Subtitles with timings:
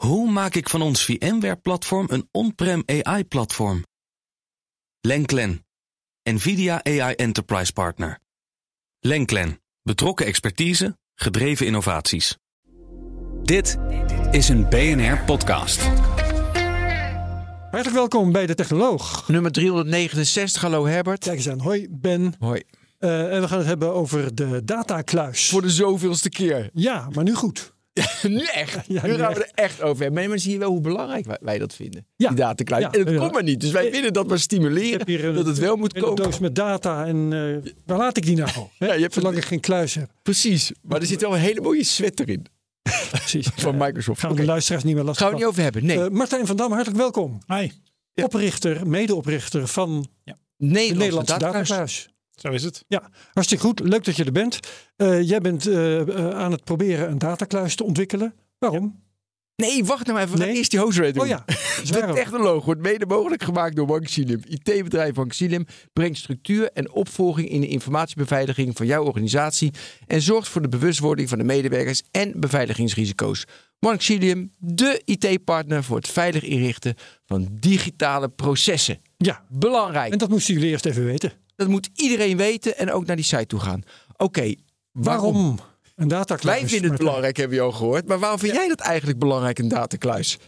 [0.00, 3.84] Hoe maak ik van ons VMware-platform een on-prem AI-platform?
[5.00, 5.66] Lenklen,
[6.22, 8.18] NVIDIA AI Enterprise Partner.
[9.00, 12.36] Lenklen, betrokken expertise, gedreven innovaties.
[13.42, 13.76] Dit
[14.30, 15.80] is een BNR-podcast.
[17.70, 19.28] Hartelijk welkom bij de Technoloog.
[19.28, 21.24] Nummer 369, hallo Herbert.
[21.24, 22.34] Kijk eens aan, hoi Ben.
[22.38, 22.62] Hoi.
[22.98, 25.48] Uh, en we gaan het hebben over de datakluis.
[25.48, 26.70] Voor de zoveelste keer.
[26.72, 27.78] Ja, maar nu goed.
[28.22, 28.78] nu echt.
[28.86, 30.28] Ja, nu, gaan we er echt over hebben.
[30.28, 32.06] Maar zie je wel hoe belangrijk wij, wij dat vinden.
[32.16, 32.28] Ja.
[32.28, 32.82] Die datakluis.
[32.82, 33.60] Ja, en het komt maar niet.
[33.60, 35.24] Dus wij willen dat maar stimuleren.
[35.24, 36.08] Een, dat het wel moet komen.
[36.08, 37.06] Een doos met data.
[37.06, 38.50] En uh, waar laat ik die nou?
[38.78, 40.10] Ja, je hebt Zolang ik geen kluis heb.
[40.22, 40.72] Precies.
[40.82, 42.46] Maar er zit wel een hele mooie sweat erin.
[43.10, 43.48] Precies.
[43.56, 44.20] Van Microsoft.
[44.20, 45.86] Gaan we de luisteraars niet meer lastig Gaan we niet over hebben.
[45.86, 45.98] Nee.
[45.98, 47.38] Uh, Martijn van Dam, hartelijk welkom.
[47.46, 47.70] Hi.
[48.14, 50.38] Oprichter, medeoprichter van ja.
[50.56, 52.08] Nederlandse, Nederlandse datakluis.
[52.40, 52.84] Zo is het.
[52.88, 53.80] Ja, hartstikke goed.
[53.80, 54.58] Leuk dat je er bent.
[54.96, 58.34] Uh, jij bent uh, aan het proberen een datakluis te ontwikkelen.
[58.58, 59.02] Waarom?
[59.56, 60.38] Nee, wacht nou even.
[60.38, 60.56] We nee?
[60.56, 61.22] eerst die host rate doen.
[61.22, 61.44] Oh ja,
[61.84, 64.40] de technoloog wordt mede mogelijk gemaakt door Banksilium.
[64.44, 69.72] IT-bedrijf Banksilium brengt structuur en opvolging in de informatiebeveiliging van jouw organisatie
[70.06, 73.44] en zorgt voor de bewustwording van de medewerkers en beveiligingsrisico's.
[73.78, 76.94] Banksilium, de IT-partner voor het veilig inrichten
[77.26, 79.00] van digitale processen.
[79.16, 79.44] Ja.
[79.48, 80.12] Belangrijk.
[80.12, 81.32] En dat moesten jullie eerst even weten.
[81.60, 83.82] Dat moet iedereen weten en ook naar die site toe gaan.
[84.16, 84.54] Oké,
[84.92, 85.32] waarom?
[85.32, 85.60] waarom?
[85.96, 86.60] Een datakluis.
[86.60, 88.06] Wij vinden het belangrijk, hebben we al gehoord.
[88.06, 90.34] Maar waarom vind jij dat eigenlijk belangrijk, een datakluis?
[90.34, 90.40] Er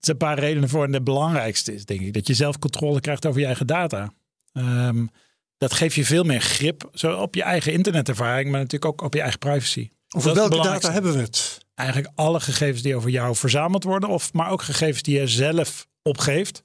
[0.00, 0.84] zijn een paar redenen voor.
[0.84, 4.12] En de belangrijkste is, denk ik, dat je zelf controle krijgt over je eigen data.
[4.52, 5.10] Um,
[5.58, 9.14] dat geeft je veel meer grip zo op je eigen internetervaring, maar natuurlijk ook op
[9.14, 9.90] je eigen privacy.
[10.08, 11.58] Over welke data hebben we het?
[11.74, 15.86] Eigenlijk alle gegevens die over jou verzameld worden, of, maar ook gegevens die je zelf
[16.02, 16.62] opgeeft.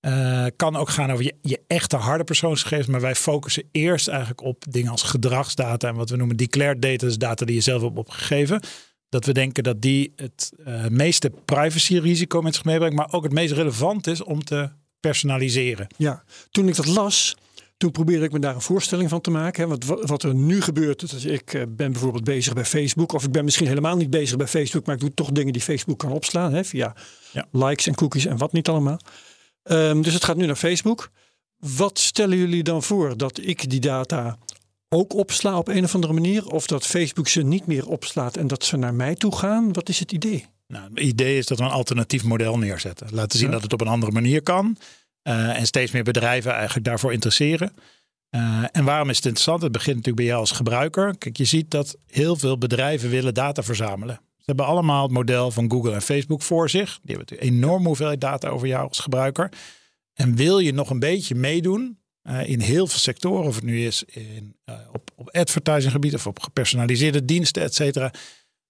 [0.00, 2.88] Uh, kan ook gaan over je, je, echte harde persoonsgegevens.
[2.88, 5.88] Maar wij focussen eerst eigenlijk op dingen als gedragsdata.
[5.88, 7.06] En wat we noemen declared data.
[7.06, 8.60] Dus data die je zelf hebt opgegeven.
[9.08, 12.96] Dat we denken dat die het uh, meeste privacy-risico met zich meebrengt.
[12.96, 14.68] Maar ook het meest relevant is om te
[15.00, 15.86] personaliseren.
[15.96, 17.36] Ja, toen ik dat las.
[17.76, 19.62] Toen probeerde ik me daar een voorstelling van te maken.
[19.62, 19.68] Hè.
[19.68, 23.12] Want wat er nu gebeurt, is ik uh, ben bijvoorbeeld bezig bij Facebook.
[23.12, 24.86] Of ik ben misschien helemaal niet bezig bij Facebook.
[24.86, 26.52] Maar ik doe toch dingen die Facebook kan opslaan.
[26.52, 26.94] Hè, via
[27.32, 27.46] ja.
[27.52, 28.98] likes en cookies en wat niet allemaal.
[29.62, 31.10] Um, dus het gaat nu naar Facebook.
[31.56, 33.16] Wat stellen jullie dan voor?
[33.16, 34.38] Dat ik die data
[34.88, 36.46] ook opsla op een of andere manier?
[36.46, 39.72] Of dat Facebook ze niet meer opslaat en dat ze naar mij toe gaan?
[39.72, 40.46] Wat is het idee?
[40.66, 43.06] Nou, het idee is dat we een alternatief model neerzetten.
[43.10, 44.76] Laten zien dat het op een andere manier kan.
[45.22, 47.72] Uh, en steeds meer bedrijven eigenlijk daarvoor interesseren.
[48.30, 49.62] Uh, en waarom is het interessant?
[49.62, 51.18] Het begint natuurlijk bij jou als gebruiker.
[51.18, 54.20] Kijk, je ziet dat heel veel bedrijven willen data verzamelen.
[54.50, 56.98] Hebben allemaal het model van Google en Facebook voor zich.
[57.02, 59.52] Die hebben natuurlijk enorme hoeveelheid data over jou als gebruiker.
[60.14, 63.86] En wil je nog een beetje meedoen uh, in heel veel sectoren, of het nu
[63.86, 68.12] is in, uh, op, op advertising gebied of op gepersonaliseerde diensten, et cetera,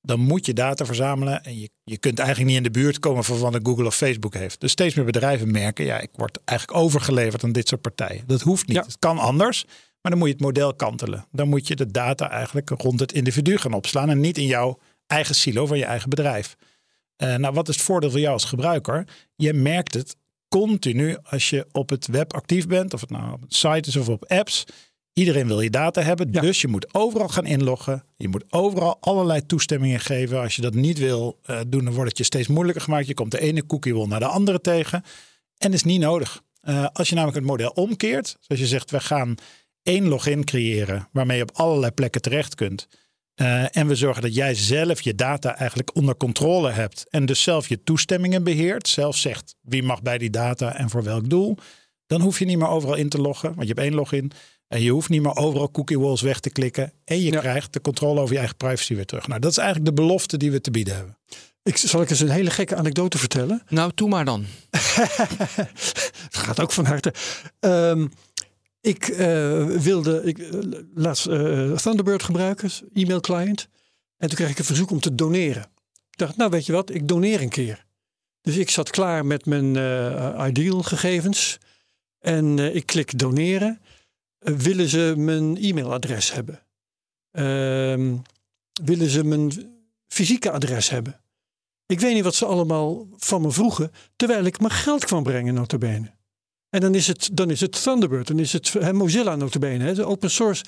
[0.00, 1.44] dan moet je data verzamelen.
[1.44, 4.34] En je, je kunt eigenlijk niet in de buurt komen van wat Google of Facebook
[4.34, 4.60] heeft.
[4.60, 8.22] Dus steeds meer bedrijven merken, ja, ik word eigenlijk overgeleverd aan dit soort partijen.
[8.26, 8.76] Dat hoeft niet.
[8.76, 8.82] Ja.
[8.82, 9.64] Het kan anders.
[10.00, 11.26] Maar dan moet je het model kantelen.
[11.32, 14.78] Dan moet je de data eigenlijk rond het individu gaan opslaan en niet in jouw
[15.10, 16.56] eigen silo van je eigen bedrijf.
[17.22, 19.06] Uh, nou, wat is het voordeel voor jou als gebruiker?
[19.37, 20.16] Je merkt het
[20.48, 24.09] continu als je op het web actief bent, of het nou op sites is of
[24.09, 24.65] op apps.
[25.12, 26.41] Iedereen wil je data hebben, ja.
[26.41, 28.04] dus je moet overal gaan inloggen.
[28.16, 30.41] Je moet overal allerlei toestemmingen geven.
[30.41, 33.06] Als je dat niet wil uh, doen, dan wordt het je steeds moeilijker gemaakt.
[33.06, 35.04] Je komt de ene cookie wil naar de andere tegen.
[35.59, 36.42] En is niet nodig.
[36.62, 39.34] Uh, als je namelijk het model omkeert, zoals je zegt, we gaan
[39.82, 42.88] één login creëren waarmee je op allerlei plekken terecht kunt.
[43.36, 47.06] Uh, en we zorgen dat jij zelf je data eigenlijk onder controle hebt.
[47.10, 48.88] En dus zelf je toestemmingen beheert.
[48.88, 51.56] Zelf zegt wie mag bij die data en voor welk doel.
[52.06, 54.32] Dan hoef je niet meer overal in te loggen, want je hebt één login.
[54.68, 56.92] En je hoeft niet meer overal cookie walls weg te klikken.
[57.04, 57.41] En je ja.
[57.41, 59.26] krijgt de controle over je eigen privacy weer terug.
[59.26, 61.18] Nou, dat is eigenlijk de belofte die we te bieden hebben.
[61.62, 63.62] Ik, zal ik eens een hele gekke anekdote vertellen?
[63.68, 64.47] Nou, doe maar dan.
[66.30, 67.14] Het gaat ook van harte.
[67.60, 68.12] Um,
[68.80, 70.60] ik uh, wilde ik, uh,
[70.94, 73.68] laatst uh, Thunderbird gebruiken, e-mail client.
[74.16, 75.62] En toen kreeg ik een verzoek om te doneren.
[76.10, 77.86] Ik dacht, nou weet je wat, ik doneer een keer.
[78.41, 79.71] Dus ik zat klaar met mijn
[80.48, 81.59] ideal gegevens.
[82.18, 83.80] En ik klik doneren.
[84.38, 86.62] willen ze mijn e-mailadres hebben?
[87.30, 88.16] Ehm,
[88.83, 89.53] willen ze mijn
[90.06, 91.21] fysieke adres hebben?
[91.86, 93.92] Ik weet niet wat ze allemaal van me vroegen.
[94.16, 96.18] Terwijl ik mijn geld kwam brengen, notabene.
[96.71, 99.95] En dan is het, dan is het Thunderbird, dan is het he, Mozilla notabene, hè,
[99.95, 100.65] de open source.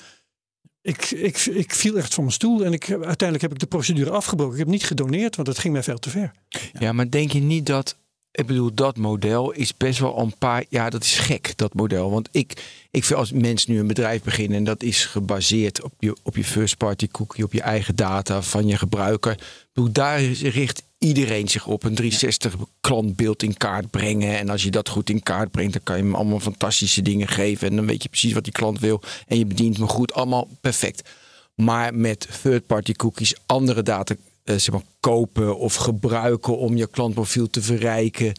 [0.81, 4.09] Ik, ik, ik viel echt van mijn stoel en ik, uiteindelijk heb ik de procedure
[4.09, 4.53] afgebroken.
[4.53, 6.31] Ik heb niet gedoneerd, want het ging mij veel te ver.
[6.79, 7.95] Ja, maar denk je niet dat,
[8.31, 12.11] ik bedoel, dat model is best wel een paar, ja, dat is gek, dat model.
[12.11, 15.93] Want ik, ik vind als mensen nu een bedrijf beginnen en dat is gebaseerd op
[15.99, 19.39] je, op je first party cookie, op je eigen data van je gebruiker.
[19.73, 24.37] Bedoel, daar richt iedereen zich op een 360 klantbeeld in kaart brengen.
[24.37, 27.27] En als je dat goed in kaart brengt, dan kan je hem allemaal fantastische dingen
[27.27, 27.69] geven.
[27.69, 29.01] En dan weet je precies wat die klant wil.
[29.27, 30.13] En je bedient hem goed.
[30.13, 31.09] Allemaal perfect.
[31.55, 37.49] Maar met third-party cookies andere data uh, zeg maar, kopen of gebruiken om je klantprofiel
[37.49, 38.33] te verrijken.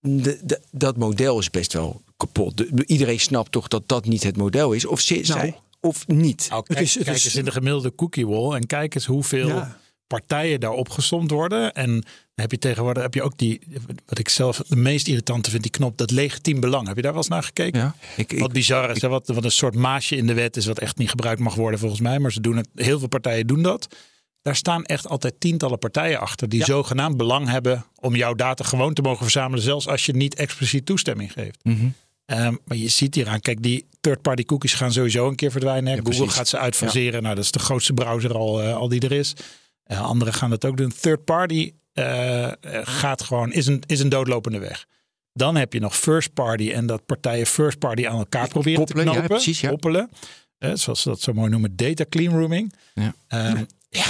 [0.00, 2.56] De, de, dat model is best wel kapot.
[2.56, 4.84] De, iedereen snapt toch dat dat niet het model is?
[4.86, 5.24] Of ze, Nou.
[5.24, 6.46] zij, of niet?
[6.48, 8.94] Nou, Het kijk, is- het kijk is- eens in de gemiddelde cookie wall en kijk
[8.94, 9.80] eens hoeveel Ja.
[10.18, 11.74] Partijen daar opgesomd worden.
[11.74, 12.04] En dan
[12.34, 13.60] heb je tegenwoordig heb je ook die,
[14.06, 16.86] wat ik zelf de meest irritante vind, die knop, dat legitiem belang.
[16.86, 17.80] Heb je daar wel eens naar gekeken?
[17.80, 20.56] Ja, ik, ik, Wat bizar is, hè, wat, wat een soort maasje in de wet
[20.56, 22.18] is, wat echt niet gebruikt mag worden volgens mij.
[22.18, 23.88] Maar ze doen het, heel veel partijen doen dat.
[24.42, 28.94] Daar staan echt altijd tientallen partijen achter die zogenaamd belang hebben om jouw data gewoon
[28.94, 31.58] te mogen verzamelen, zelfs als je niet expliciet toestemming geeft.
[31.62, 31.86] Mhm.
[32.26, 35.90] Ehm, maar je ziet hieraan, kijk, die third-party cookies gaan sowieso een keer verdwijnen.
[35.90, 36.34] Ja, Google precies.
[36.34, 37.22] gaat ze uitfaseren.
[37.22, 39.34] Nou, dat is de grootste browser al, eh, al die er is.
[39.84, 40.92] Eh, anderen gaan dat ook doen.
[41.00, 42.52] Third-party eh, eh,
[42.82, 44.86] gaat gewoon, is een, is een doodlopende weg.
[45.32, 49.04] Dan heb je nog first party en dat partijen first party aan elkaar proberen Koppelen,
[49.04, 49.36] te ja, knopen.
[49.36, 49.68] precies, ja.
[49.68, 50.10] Koppelen.
[50.58, 52.74] Eh, zoals ze dat zo mooi noemen, data clean rooming.
[52.94, 53.14] Ja.
[53.28, 54.04] Ehm, ja,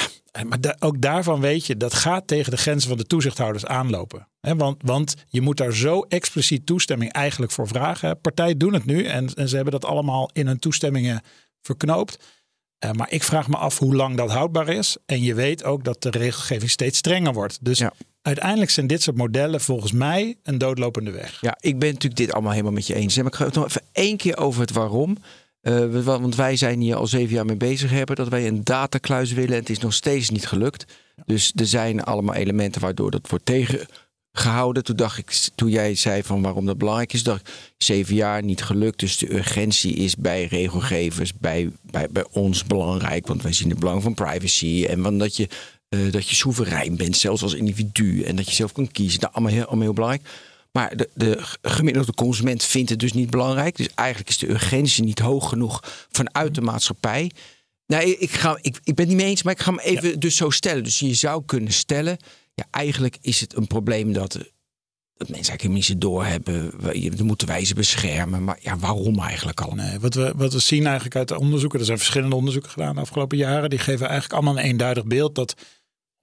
[0.47, 4.29] maar da- ook daarvan weet je, dat gaat tegen de grenzen van de toezichthouders aanlopen.
[4.41, 8.21] Want, want je moet daar zo expliciet toestemming eigenlijk voor vragen.
[8.21, 11.23] Partijen doen het nu en, en ze hebben dat allemaal in hun toestemmingen
[11.61, 12.19] verknoopt.
[12.83, 14.97] Eh, maar ik vraag me af hoe lang dat houdbaar is.
[15.07, 17.59] En je weet ook dat de regelgeving steeds strenger wordt.
[17.61, 17.93] Dus Ja.
[18.23, 21.39] uiteindelijk zijn dit soort modellen volgens mij een doodlopende weg.
[21.41, 23.17] Ja, ik ben natuurlijk dit allemaal helemaal met je eens.
[23.17, 25.17] Maar ik ga het nog even één keer over het waarom.
[25.61, 29.33] Eh, want wij zijn hier al zeven jaar mee bezig hebben dat wij een datakluis
[29.33, 29.53] willen.
[29.53, 30.85] En het is nog steeds niet gelukt.
[31.27, 33.45] Dus er zijn allemaal elementen waardoor dat wordt
[34.33, 34.85] tegengehouden.
[34.85, 38.43] Toen dacht ik, toen jij zei van waarom dat belangrijk is, dacht ik zeven jaar
[38.43, 38.99] niet gelukt.
[38.99, 43.27] Dus de urgentie is bij regelgevers, bij, bij, bij ons belangrijk.
[43.27, 45.49] Want wij zien het belang van privacy en van dat je,
[45.89, 48.23] eh, dat je soeverein bent, zelfs als individu.
[48.23, 49.21] En dat je zelf kan kiezen.
[49.21, 50.29] Nou, allemaal heel, allemaal heel belangrijk.
[50.73, 53.77] Maar de, de gemiddelde consument vindt het dus niet belangrijk.
[53.77, 57.31] Dus eigenlijk is de urgentie niet hoog genoeg vanuit de maatschappij.
[57.87, 60.21] Nee, ik, ga, ik, ik ben het niet mee eens, maar ik ga hem even
[60.21, 60.85] dus zo stellen.
[60.85, 62.17] Dus je zou kunnen stellen,
[62.55, 66.81] ja, eigenlijk is het een probleem dat, dat mensen eigenlijk helemaal niet zo doorhebben.
[67.17, 68.45] We- moeten wij ze beschermen.
[68.45, 69.75] Maar ja, waarom eigenlijk al?
[69.75, 72.95] Nee, wat, we, wat we zien eigenlijk uit de onderzoeken, er zijn verschillende onderzoeken gedaan
[72.95, 75.55] de afgelopen jaren, die geven eigenlijk allemaal een eenduidig beeld dat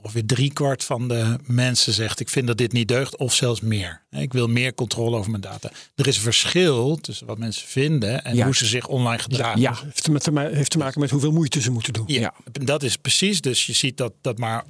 [0.02, 4.06] ongeveer driekwart van de mensen zegt ik vind dat dit niet deugt of zelfs meer.
[4.10, 5.72] Ik wil meer controle over mijn data.
[5.96, 8.46] Er is een verschil tussen wat mensen vinden en Ja.
[8.46, 9.62] hoe ze zich online gedragen.
[9.62, 12.04] Ja, heeft, te, heeft te maken met hoeveel moeite ze moeten doen.
[12.08, 12.34] Ja, Ja.
[12.52, 13.42] dat is precies.
[13.42, 14.64] Dus je ziet dat, dat maar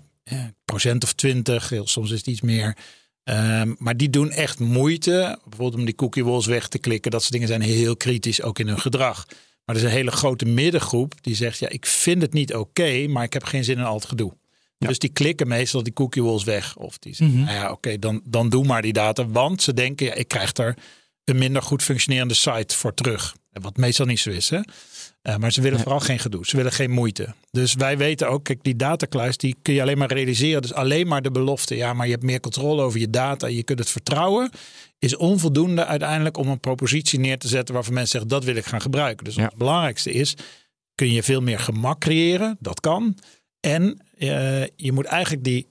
[0.66, 2.78] procent of twintig, soms is het iets meer.
[3.24, 5.40] Ehm, maar die doen echt moeite.
[5.44, 7.12] Bijvoorbeeld om die cookie walls weg te klikken.
[7.12, 9.26] Dat soort dingen zijn heel kritisch, ook in hun gedrag.
[9.66, 13.08] Maar er is een hele grote middengroep die zegt: ja, ik vind het niet oké,
[13.08, 14.38] maar ik heb geen zin in al het gedoe.
[14.78, 16.76] Dus die klikken meestal die cookie walls weg.
[16.76, 19.28] Of die zeggen, nou ja, oké, dan, dan doe maar die data.
[19.28, 20.78] Want ze denken, ja, ik krijg er
[21.24, 23.36] een minder goed functionerende site voor terug.
[23.52, 24.60] Wat meestal niet zo is, hè.
[25.22, 26.46] Eh, maar ze willen vooral geen gedoe.
[26.46, 27.34] Ze willen geen moeite.
[27.52, 30.62] Dus wij weten ook, kijk, die datakluis, die kun je alleen maar realiseren.
[30.62, 33.48] Dus alleen maar de belofte, ja, maar je hebt meer controle over je data.
[33.48, 34.50] Je kunt het vertrouwen.
[35.00, 38.66] Is onvoldoende uiteindelijk om een propositie neer te zetten waarvan mensen zeggen, dat wil ik
[38.66, 39.26] gaan gebruiken.
[39.26, 39.44] Dus Ja.
[39.44, 40.34] het belangrijkste is,
[40.96, 42.58] kun je veel meer gemak creëren.
[42.60, 43.18] Dat kan.
[43.60, 45.68] En eh, je moet eigenlijk die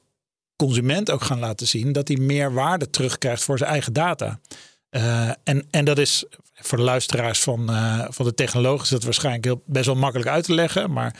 [0.56, 4.40] consument ook gaan laten zien dat hij meer waarde terugkrijgt voor zijn eigen data.
[4.90, 9.02] Eh, en, en dat is voor de luisteraars van, eh, van de technologie is dat
[9.04, 10.92] waarschijnlijk heel, best wel makkelijk uit te leggen.
[10.92, 11.14] Maar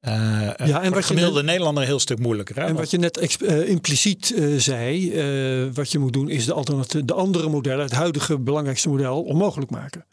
[0.00, 2.54] eh en voor wat de gemiddelde net- Nederlander een heel stuk moeilijker.
[2.54, 2.60] Hè?
[2.60, 7.04] En Want- wat je net impliciet eh, zei, eh, wat je moet doen, is de,
[7.04, 10.06] de andere modellen, het huidige belangrijkste model, onmogelijk maken.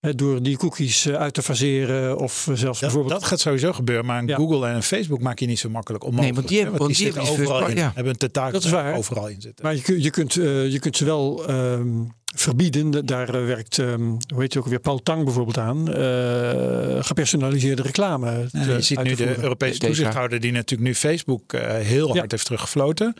[0.00, 3.12] Hè, door die cookies uit te faseren of zelfs dat, bijvoorbeeld.
[3.20, 4.36] dat gaat sowieso gebeuren, maar een Ja.
[4.36, 6.34] Google en een Facebook maak je niet zo makkelijk onmogelijk.
[6.34, 6.62] Nee, want die hè?
[6.70, 7.76] hebben- want die zitten overal in.
[7.76, 7.92] ja.
[7.94, 8.94] Hebben een tentakel Dat is waar.
[8.94, 9.64] overal in zitten.
[9.64, 11.88] Maar je, je, kunt, eh, je kunt ze wel ehm,
[12.34, 13.06] verbieden.
[13.06, 15.92] Daar eh, werkt, ehm, hoe heet je ook weer, Paul Tang bijvoorbeeld aan.
[15.94, 18.46] eh, gepersonaliseerde reclame.
[18.50, 19.38] Te- je ziet uit nu de.
[19.42, 22.18] Europese Deze- toezichthouder die natuurlijk nu Facebook eh, heel Ja.
[22.18, 23.14] hard heeft teruggefloten.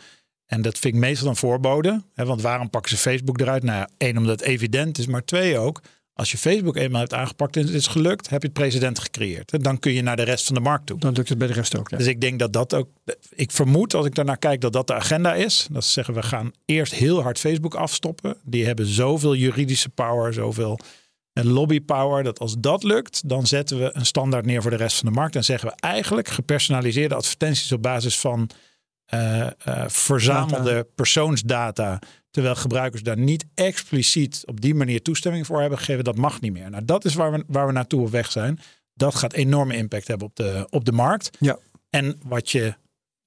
[0.45, 2.03] En dat vind ik meestal een voorbode.
[2.13, 3.63] Hè, want waarom pakken ze Facebook eruit?
[3.63, 5.07] Nou één, omdat het evident is.
[5.07, 5.81] Maar twee ook,
[6.13, 9.63] als je Facebook eenmaal hebt aangepakt en het is gelukt, heb je het precedent gecreëerd.
[9.63, 10.99] Dan kun je naar de rest van de markt toe.
[10.99, 11.89] Dan lukt het bij de rest ook.
[11.89, 11.97] Ja.
[11.97, 12.89] Dus ik denk dat dat ook.
[13.29, 15.67] Ik vermoed als ik daarnaar kijk dat dat de agenda is.
[15.71, 18.37] Dat ze zeggen we gaan eerst heel hard Facebook afstoppen.
[18.43, 20.79] Die hebben zoveel juridische power, zoveel
[21.33, 22.23] lobby power.
[22.23, 25.15] Dat als dat lukt, dan zetten we een standaard neer voor de rest van de
[25.15, 25.35] markt.
[25.35, 28.49] En zeggen we eigenlijk gepersonaliseerde advertenties op basis van
[29.05, 29.51] eh, eh,
[29.87, 31.99] verzamelde persoonsdata.
[32.31, 36.03] Terwijl gebruikers daar niet expliciet op die manier toestemming voor hebben gegeven.
[36.03, 36.69] Dat mag niet meer.
[36.69, 38.59] Nou, dat is waar we, waar we naartoe op weg zijn.
[38.93, 41.37] Dat gaat enorme impact hebben op de, op de markt.
[41.39, 41.57] Ja.
[41.89, 42.73] En wat je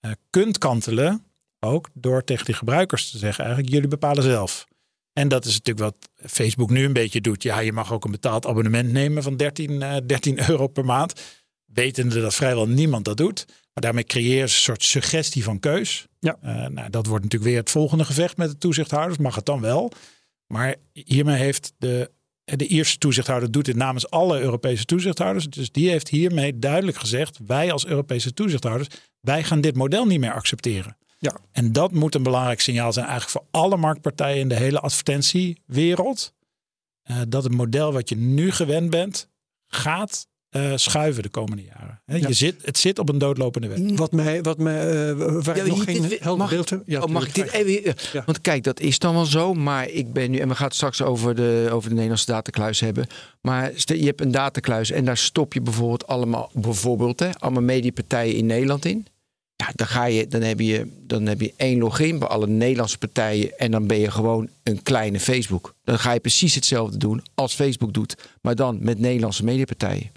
[0.01, 1.25] eh, kunt kantelen,
[1.61, 4.67] ook door tegen die gebruikers te zeggen, eigenlijk jullie bepalen zelf.
[5.13, 7.43] En dat is natuurlijk wat Facebook nu een beetje doet.
[7.43, 11.21] Ja, je mag ook een betaald abonnement nemen van 13, eh, 13 euro per maand.
[11.65, 13.47] Wetende dat vrijwel niemand dat doet.
[13.77, 16.07] Maar daarmee creëer je een soort suggestie van keus.
[16.21, 16.37] Ja.
[16.43, 19.19] Eh, nou, dat wordt natuurlijk weer het volgende gevecht met de toezichthouders.
[19.19, 19.93] Mag het dan wel?
[20.47, 22.11] Maar hiermee heeft de,
[22.45, 25.49] de Ierse toezichthouder doet dit namens alle Europese toezichthouders.
[25.49, 28.89] Dus die heeft hiermee duidelijk gezegd: wij als Europese toezichthouders,
[29.21, 30.97] wij gaan dit model niet meer accepteren.
[31.19, 31.37] Ja.
[31.53, 36.35] En dat moet een belangrijk signaal zijn, eigenlijk voor alle marktpartijen in de hele advertentiewereld.
[37.03, 39.29] Eh, dat het model wat je nu gewend bent,
[39.67, 42.01] gaat eh, schuiven de komende jaren.
[42.07, 42.29] Ja.
[42.29, 43.79] je zit, het zit op een doodlopende weg.
[43.97, 46.83] Wat mij, wat mij eh, waar Ja, ik nog geen dit- helder mag- beeld heb.
[46.87, 47.95] Ja, oh, mag ik dit even...
[48.13, 48.23] Ja.
[48.27, 49.55] Want kijk, dat is dan wel zo.
[49.55, 50.39] Maar ik ben nu...
[50.39, 53.07] En we gaan het straks over de, over de Nederlandse datakluis hebben.
[53.41, 56.51] Maar je hebt een datakluis en daar stop je bijvoorbeeld allemaal...
[56.53, 59.07] Bijvoorbeeld, hè, allemaal mediapartijen in Nederland in.
[59.57, 62.99] Ja, dan, ga je, dan, heb je, dan heb je één login bij alle Nederlandse
[62.99, 63.59] partijen.
[63.59, 65.75] En dan ben je gewoon een kleine Facebook.
[65.85, 68.15] Dan ga je precies hetzelfde doen als Facebook doet.
[68.41, 70.11] Maar dan met Nederlandse mediapartijen.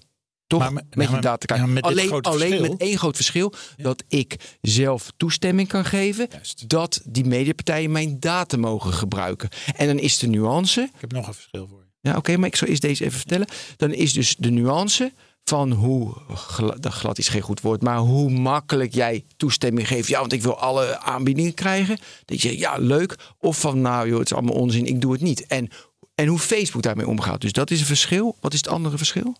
[0.50, 0.60] Toch?
[0.60, 1.62] Maar met- ja, je datakluis.
[1.62, 3.54] ja, met alleen alleen met één groot verschil.
[3.78, 6.28] Dat ik zelf toestemming kan geven.
[6.32, 6.70] Juist.
[6.70, 9.50] Dat die mediapartijen mijn data mogen gebruiken.
[9.76, 10.82] En dan is de nuance.
[10.82, 12.10] Ik heb nog een verschil voor je.
[12.10, 13.48] Ja, oké, maar ik zal eerst deze even vertellen.
[13.78, 15.14] Dan is dus de nuance
[15.44, 20.08] van hoe, glad, glad is geen goed woord, maar hoe makkelijk jij toestemming geeft.
[20.08, 21.98] Ja, want ik wil alle aanbiedingen krijgen.
[22.26, 23.16] Dat je ja, leuk.
[23.40, 25.46] Of van, nou joh, het is allemaal onzin, ik doe het niet.
[25.46, 25.70] En,
[26.16, 27.42] en hoe Facebook daarmee omgaat.
[27.42, 28.36] Dus dat is een verschil.
[28.40, 29.36] Wat is het andere verschil?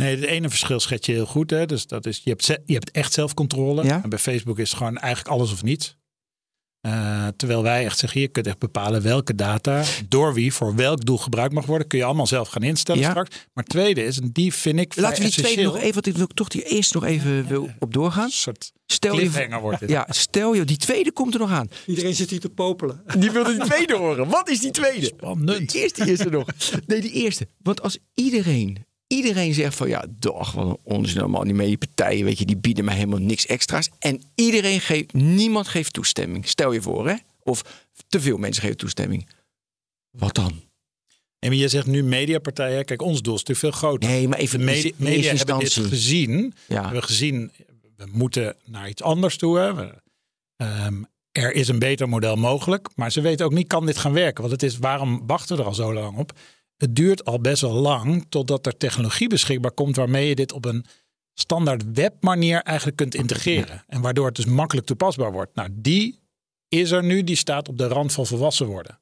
[0.00, 1.50] Nee, het ene verschil schet je heel goed.
[1.50, 1.66] Hè?
[1.66, 3.84] Dus dat is, je, hebt, ze- je hebt echt zelfcontrole.
[3.84, 4.02] Ja.
[4.02, 5.98] En bij Facebook is het gewoon eigenlijk alles of niets.
[6.80, 11.04] Eh, terwijl wij echt zeggen, je kunt echt bepalen welke data door wie voor welk
[11.04, 11.86] doel gebruikt mag worden.
[11.86, 13.10] Kun je allemaal zelf gaan instellen Ja.
[13.10, 13.30] straks.
[13.30, 15.72] Maar het tweede is, en die vind ik Laten we die tweede essentieel.
[15.72, 18.24] nog even, want ik wil toch die eerste nog even wil op doorgaan.
[18.24, 19.88] Een soort Stel je, wordt dit.
[19.90, 21.68] ja, stel je, die tweede komt er nog aan.
[21.86, 23.02] Iedereen zit hier te popelen.
[23.18, 24.28] Die wilde die tweede horen.
[24.28, 25.06] Wat is die tweede?
[25.06, 25.72] Spannend.
[25.72, 26.46] De eerste is er nog.
[26.86, 27.46] Nee, die eerste.
[27.62, 31.44] Want als iedereen, iedereen zegt van ja, doch, wat een onzin allemaal.
[31.44, 33.88] Die mediapartijen, weet je, die bieden mij helemaal niks extra's.
[33.98, 36.48] En iedereen geeft, niemand geeft toestemming.
[36.48, 37.14] Stel je voor, hè?
[37.42, 39.28] Of te veel mensen geven toestemming.
[40.10, 40.60] Wat dan?
[41.38, 42.84] En je zegt nu mediapartijen.
[42.84, 44.08] Kijk, ons doel is natuurlijk veel groter.
[44.10, 44.64] Nee, maar even De
[44.96, 46.54] media, hebben dit gezien.
[46.66, 47.50] We Ja, hebben gezien,
[47.96, 49.58] we moeten naar iets anders toe.
[49.58, 49.74] Hè.
[49.74, 50.02] We-
[50.56, 51.02] ehm,
[51.32, 52.88] er is een beter model mogelijk.
[52.96, 54.40] Maar ze weten ook niet, kan dit gaan werken?
[54.40, 56.32] Want het is, waarom wachten we er al zo lang op?
[56.80, 59.96] Het duurt al best wel lang totdat er technologie beschikbaar komt...
[59.96, 60.84] waarmee je dit op een
[61.34, 63.84] standaard webmanier eigenlijk kunt integreren.
[63.86, 65.54] En waardoor het dus makkelijk toepasbaar wordt.
[65.54, 66.20] Nou, die
[66.68, 67.24] is er nu.
[67.24, 69.00] Die staat op de rand van volwassen worden.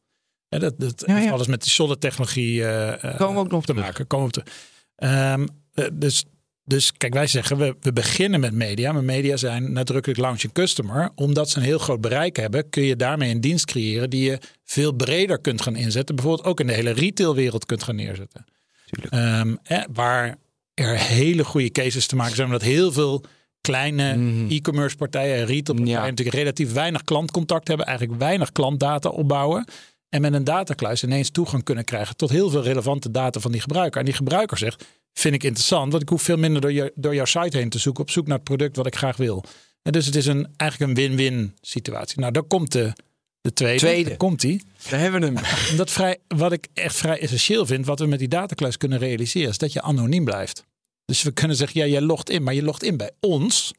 [0.48, 3.64] Dat dat Ja, heeft alles met die solid technologie eh, eh, Komen we ook nog
[3.64, 3.84] te terug.
[3.88, 4.06] maken.
[4.06, 4.58] Komen we op terug.
[4.96, 6.24] Ehm, eh, dus,
[6.68, 8.92] dus kijk, wij zeggen we, we beginnen met media.
[8.92, 11.10] Maar media zijn nadrukkelijk launching customer.
[11.14, 14.38] Omdat ze een heel groot bereik hebben, kun je daarmee een dienst creëren die je
[14.64, 16.14] veel breder kunt gaan inzetten.
[16.14, 18.44] Bijvoorbeeld ook in de hele retailwereld kunt gaan neerzetten.
[19.10, 20.36] Ehm, eh, waar
[20.74, 22.46] er hele goede cases te maken zijn.
[22.46, 23.24] Omdat heel veel
[23.60, 24.50] kleine Mhm.
[24.50, 26.08] e-commerce partijen en retailpartijen Ja.
[26.08, 27.86] natuurlijk relatief weinig klantcontact hebben.
[27.86, 29.64] Eigenlijk weinig klantdata opbouwen.
[30.08, 33.60] En met een datakluis ineens toegang kunnen krijgen tot heel veel relevante data van die
[33.60, 33.98] gebruiker.
[34.00, 37.24] En die gebruiker zegt, vind ik interessant, want ik hoef veel minder door, door jouw
[37.24, 39.44] site heen te zoeken op zoek naar het product wat ik graag wil.
[39.82, 42.20] En dus het is een, eigenlijk een win-win situatie.
[42.20, 42.92] Nou, daar komt de,
[43.40, 43.78] de tweede.
[43.78, 44.08] Tweede.
[44.08, 44.62] Daar komt die.
[44.90, 45.36] daar hebben we hem.
[45.76, 49.48] Dat vrij, wat ik echt vrij essentieel vind, wat we met die datakluis kunnen realiseren,
[49.48, 50.64] is dat je anoniem blijft.
[51.04, 53.72] Dus we kunnen zeggen, ja, jij logt in, maar je logt in bij ons.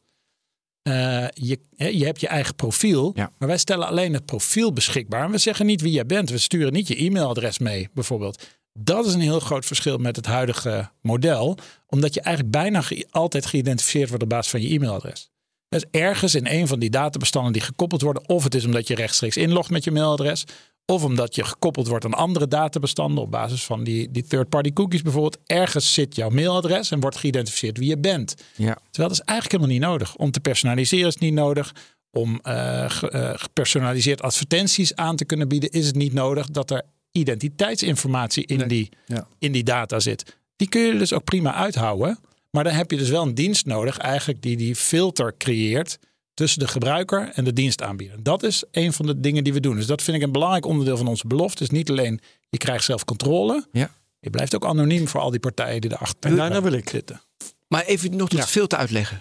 [0.82, 3.32] Eh, je, je hebt je eigen profiel, Ja.
[3.38, 5.24] maar wij stellen alleen het profiel beschikbaar.
[5.24, 6.30] En we zeggen niet wie jij bent.
[6.30, 8.44] We sturen niet je e-mailadres mee, bijvoorbeeld.
[8.82, 11.58] Dat is een heel groot verschil met het huidige model,
[11.88, 15.30] omdat je eigenlijk bijna ge- altijd geïdentificeerd wordt op basis van je e-mailadres.
[15.70, 18.96] Dus ergens in een van die databestanden die gekoppeld worden, of het is omdat je
[18.96, 20.44] rechtstreeks inlogt met je mailadres,
[20.86, 25.02] of omdat je gekoppeld wordt aan andere databestanden op basis van die, die third-party cookies
[25.02, 25.38] bijvoorbeeld.
[25.46, 28.36] Ergens zit jouw mailadres en wordt geïdentificeerd wie je bent.
[28.56, 28.74] Ja.
[28.92, 30.16] Terwijl dat is eigenlijk helemaal niet nodig.
[30.16, 31.74] Om te personaliseren is het niet nodig.
[32.12, 36.72] Om eh, ge- eh, gepersonaliseerd advertenties aan te kunnen bieden is het niet nodig dat
[36.72, 38.68] er identiteitsinformatie in, Nee.
[38.68, 39.28] die, Ja.
[39.40, 40.38] in die data zit.
[40.56, 42.20] Die kun je dus ook prima uithouden.
[42.52, 46.00] Maar dan heb je dus wel een dienst nodig eigenlijk die die filter creëert
[46.34, 48.24] tussen de gebruiker en de dienstaanbieder.
[48.24, 49.76] Dat is een van de dingen die we doen.
[49.76, 51.58] Dus dat vind ik een belangrijk onderdeel van onze belofte.
[51.64, 53.66] Dus niet alleen je krijgt zelf controle.
[53.72, 53.92] Ja.
[54.20, 56.90] Je blijft ook anoniem voor al die partijen die erachter En daarna wil ik.
[56.90, 57.22] zitten.
[57.68, 58.48] Maar even nog tot Ja.
[58.48, 59.20] veel te uitleggen.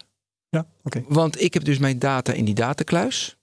[0.48, 1.04] Ja, oké.
[1.08, 3.36] Want ik heb dus mijn data in die datakluis.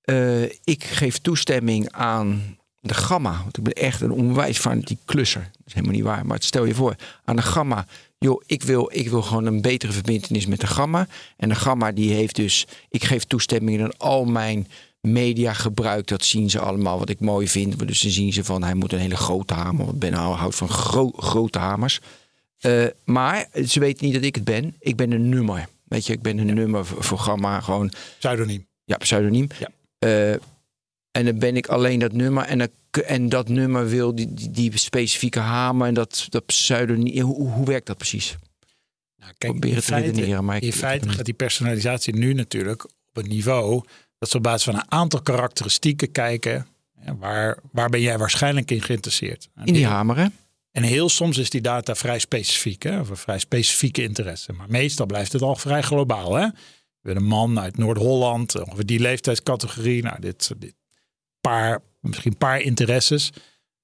[0.00, 3.40] Eh, ik geef toestemming aan de gamma.
[3.42, 5.48] Want ik ben echt een onwijs fanatiek klusser.
[5.52, 6.26] Dat is helemaal niet waar.
[6.26, 7.86] Maar stel je voor, aan de gamma.
[8.18, 11.06] Joh, ik wil, ik wil gewoon een betere verbindenis met de gamma.
[11.36, 12.66] En de gamma die heeft dus...
[12.88, 14.68] Ik geef toestemming aan al mijn
[15.00, 16.08] media gebruikt.
[16.08, 17.86] Dat zien ze allemaal, wat ik mooi vind.
[17.86, 19.84] Dus dan zien ze van, hij moet een hele grote hamer.
[19.84, 22.00] Want Ben houdt van gro grote hamers.
[22.60, 24.76] Uh, maar ze weten niet dat ik het ben.
[24.78, 25.68] Ik ben een nummer.
[25.84, 27.60] Weet je, ik ben een nummer voor Gamma.
[27.60, 27.92] Gewoon.
[28.18, 28.66] Pseudoniem.
[28.84, 29.48] Ja, pseudoniem.
[29.58, 29.68] Ja.
[30.30, 30.36] Uh,
[31.18, 32.44] en dan ben ik alleen dat nummer.
[32.44, 32.68] En, dan,
[33.04, 35.86] en dat nummer wil die, die, die specifieke hamer.
[35.86, 37.20] En dat, dat pseudoniem.
[37.20, 38.36] Hoe, hoe werkt dat precies?
[39.16, 40.44] Nou, kijk, Probeer het feite, te redeneren.
[40.44, 43.82] Maar in feite gaat die personalisatie nu natuurlijk op een niveau.
[44.18, 46.66] Dat ze op basis van een aantal karakteristieken kijken.
[47.18, 49.48] waar, waar ben jij waarschijnlijk in geïnteresseerd?
[49.64, 50.26] In die hamer, hè?
[50.72, 54.52] En heel soms is die data vrij specifiek, hè, of een vrij specifieke interesse.
[54.52, 56.34] Maar meestal blijft het al vrij globaal.
[56.34, 56.48] Hè?
[57.00, 60.02] We een man uit Noord-Holland, ongeveer die leeftijdscategorie.
[60.02, 60.74] Nou, dit, dit
[62.00, 63.30] misschien een paar interesses.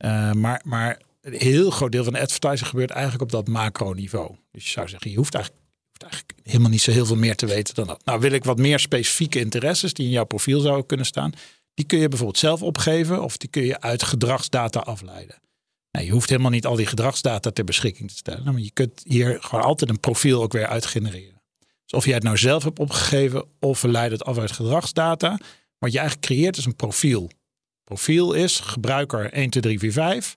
[0.04, 4.36] Uh, maar, maar een heel groot deel van de advertising gebeurt eigenlijk op dat macroniveau.
[4.50, 7.36] Dus je zou zeggen, je hoeft eigenlijk, hoeft eigenlijk helemaal niet zo heel veel meer
[7.36, 8.04] te weten dan dat.
[8.04, 11.32] Nou, wil ik wat meer specifieke interesses die in jouw profiel zouden kunnen staan.
[11.74, 15.42] Die kun je bijvoorbeeld zelf opgeven of die kun je uit gedragsdata afleiden.
[15.90, 18.44] Nou, je hoeft helemaal niet al die gedragsdata ter beschikking te stellen.
[18.44, 21.42] Maar je kunt hier gewoon altijd een profiel ook weer uit genereren.
[21.84, 25.38] Dus of jij het nou zelf hebt opgegeven of we leiden het af uit gedragsdata.
[25.78, 27.30] Wat je eigenlijk creëert is een profiel.
[27.84, 30.36] Profiel is gebruiker 1, 2, 3, 4, 5.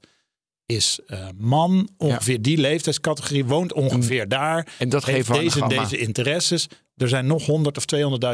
[0.65, 4.29] Is uh, man, ongeveer die leeftijdscategorie, woont ongeveer mm.
[4.29, 4.67] daar.
[4.77, 6.67] En dat geeft deze en deze interesses.
[6.95, 7.85] Er zijn nog 100 of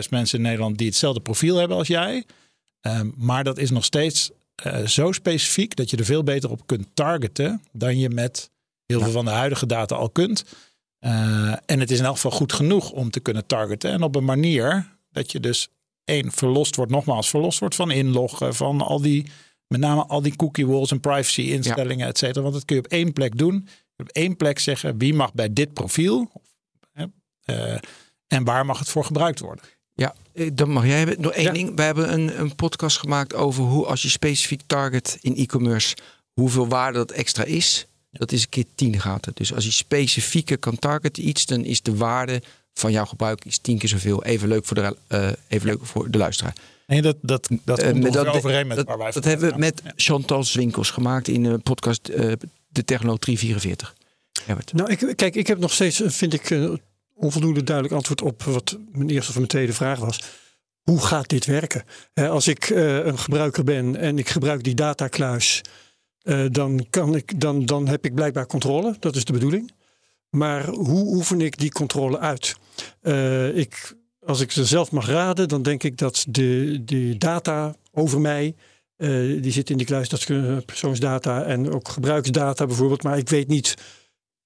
[0.04, 2.24] 200.000 mensen in Nederland die hetzelfde profiel hebben als jij.
[2.82, 4.32] Um, maar dat is nog steeds
[4.66, 8.50] uh, zo specifiek dat je er veel beter op kunt targeten dan je met
[8.86, 10.46] heel veel van de huidige data al kunt.
[11.00, 13.92] Uh, en het is in elk geval goed genoeg om te kunnen targeten.
[13.92, 15.70] En op een manier dat je dus
[16.06, 19.26] één verlost wordt, nogmaals verlost wordt van inloggen, van al die,
[19.68, 22.08] met name al die cookie walls en privacy instellingen, ja.
[22.08, 22.42] et cetera.
[22.42, 23.68] Want dat kun je op één plek doen.
[23.98, 26.32] Op één plek zeggen wie mag bij dit profiel
[27.46, 27.78] uh,
[28.28, 29.64] en waar mag het voor gebruikt worden.
[29.94, 31.22] Ja, eh, dan mag jij hebben.
[31.22, 31.76] Nog één ding.
[31.76, 35.96] We hebben een, een podcast gemaakt over hoe als je specifiek target in e-commerce,
[36.34, 37.88] hoeveel waarde dat extra is.
[38.12, 39.32] Dat is een keer tien gaten.
[39.36, 42.42] Dus als je specifieker kan targeten iets, dan is de waarde
[42.74, 44.24] van jouw gebruik is tien keer zoveel.
[44.24, 46.56] Even leuk voor de, uh, even leuk voor de luisteraar.
[46.88, 49.58] Nee, dat, dat, dat uh, komt dat, overeen met dat, waar wij Dat hebben we
[49.58, 52.16] met Chantal Zwinkels gemaakt in de podcast uh,
[52.68, 53.96] De Techno 344.
[54.72, 56.58] Nou, ik, kijk, ik heb nog steeds, vind ik,
[57.14, 60.22] onvoldoende duidelijk antwoord op wat mijn eerste of mijn tweede vraag was.
[60.82, 61.84] Hoe gaat dit werken?
[62.14, 65.62] als ik een gebruiker ben en ik gebruik die datakluis,
[66.52, 68.96] dan, kan ik, dan, dan heb ik blijkbaar controle.
[69.00, 69.72] Dat is de bedoeling.
[70.30, 72.56] Maar hoe oefen ik die controle uit?
[73.02, 78.22] Uh, ik, als ik ze zelf mag raden, dan denk ik dat de, data over
[78.22, 78.56] mij,
[78.98, 83.04] uh, die zit in die kluis, dat is persoonsdata en ook gebruiksdata bijvoorbeeld.
[83.04, 83.76] Maar ik weet niet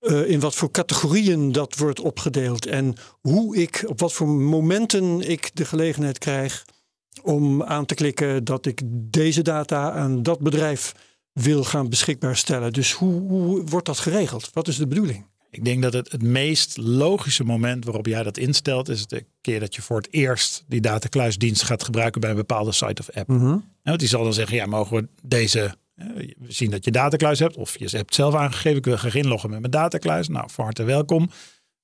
[0.01, 5.29] uh, in wat voor categorieën dat wordt opgedeeld en hoe ik, op wat voor momenten
[5.29, 6.65] ik de gelegenheid krijg
[7.21, 10.93] om aan te klikken dat ik deze data aan dat bedrijf
[11.31, 12.73] wil gaan beschikbaar stellen.
[12.73, 14.49] Dus hoe, hoe wordt dat geregeld?
[14.53, 15.25] Wat is de bedoeling?
[15.49, 19.59] Ik denk dat het, het meest logische moment waarop jij dat instelt, is de keer
[19.59, 23.27] dat je voor het eerst die datakluisdienst gaat gebruiken bij een bepaalde site of app.
[23.27, 27.39] Mm want die zal dan zeggen, ja, mogen we deze, we zien dat je datakluis
[27.39, 30.27] hebt, of je hebt zelf aangegeven, ik wil graag inloggen met mijn datakluis.
[30.27, 31.29] Nou, van harte welkom.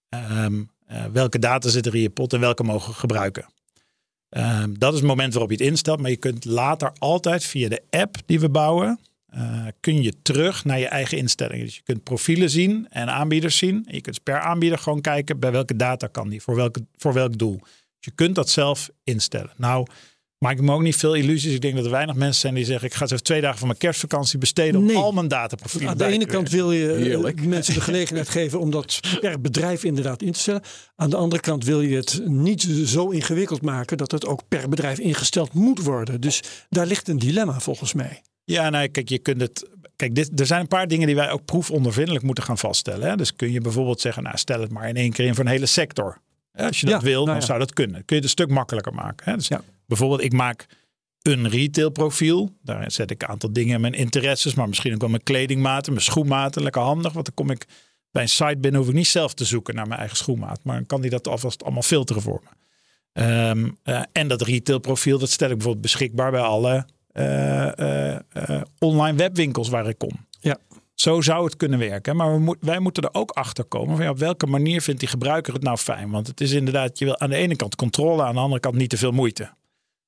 [0.10, 3.46] Um, uh, welke data zit er in je pot en welke mogen we gebruiken?
[4.30, 7.70] Um, dat is het moment waarop je het instelt, maar je kunt later altijd via
[7.70, 9.00] de app die we bouwen,
[9.36, 11.66] uh, kun je terug naar je eigen instellingen.
[11.66, 13.86] Dus je kunt profielen zien en aanbieders zien.
[13.88, 17.14] En je kunt per aanbieder gewoon kijken bij welke data kan die, voor, welke, voor
[17.14, 17.60] welk doel.
[17.60, 19.52] Dus je kunt dat zelf instellen.
[19.58, 19.88] Nou,
[20.38, 21.54] maak ik me ook niet veel illusies.
[21.54, 23.68] Ik denk dat er weinig mensen zijn die zeggen: ik ga zo twee dagen van
[23.68, 25.90] mijn kerstvakantie besteden om al mijn dataprofielen.
[25.90, 27.46] Aan de ene kant wil je eh, Heerlijk.
[27.46, 30.62] mensen de gelegenheid geven om dat per bedrijf inderdaad in te stellen.
[30.96, 34.70] Aan de andere kant wil je het niet zo ingewikkeld maken dat het ook per
[34.70, 36.22] bedrijf ingesteld moet worden.
[36.22, 38.22] Dus daar ligt een dilemma volgens mij.
[38.44, 39.70] Ja, nou, kijk, je kunt het.
[39.96, 43.10] Kijk, dit, er zijn een paar dingen die wij ook proefondervindelijk moeten gaan vaststellen.
[43.10, 43.16] Hè?
[43.16, 45.52] Dus kun je bijvoorbeeld zeggen, nou, stel het maar in één keer in voor een
[45.52, 46.18] hele sector.
[46.54, 48.06] Als je dat wil, nou dan zou dat kunnen.
[48.06, 49.32] Kun je het een stuk makkelijker maken.
[49.32, 49.38] Hè?
[49.38, 49.62] Dus ja.
[49.86, 50.66] bijvoorbeeld, ik maak
[51.22, 52.54] een retail profiel.
[52.62, 56.06] Daar zet ik een aantal dingen, mijn interesses, maar misschien ook wel mijn kledingmaten, mijn
[56.06, 56.64] schoenmaten.
[56.64, 57.66] Lekker handig, want dan kom ik
[58.12, 60.60] bij een site binnen, hoef ik niet zelf te zoeken naar mijn eigen schoenmaat.
[60.64, 62.62] Maar dan kan die dat alvast allemaal filteren voor me.
[63.50, 66.86] Um, uh, en dat retail profiel, dat stel ik bijvoorbeeld beschikbaar bij alle
[68.80, 70.12] online webwinkels waar ik kom.
[70.40, 70.58] Ja.
[70.94, 72.16] Zo zou het kunnen werken.
[72.16, 75.10] Maar we wij moeten er ook achter komen van ja, op welke manier vindt die
[75.10, 76.10] gebruiker het nou fijn?
[76.10, 78.76] Want het is inderdaad, je wil aan de ene kant controle, aan de andere kant
[78.76, 79.50] niet te veel moeite.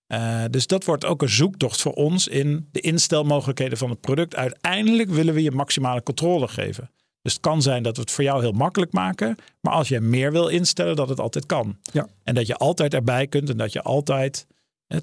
[0.08, 4.36] Uh, dus dat wordt ook een zoektocht voor ons in de instelmogelijkheden van het product.
[4.36, 6.90] Uiteindelijk willen we je maximale controle geven.
[7.22, 9.36] Dus het kan zijn dat we het voor jou heel makkelijk maken.
[9.62, 11.78] Maar als je meer wil instellen, dat het altijd kan.
[11.82, 12.08] Ja.
[12.24, 14.56] En dat je altijd erbij kunt en dat je altijd eh,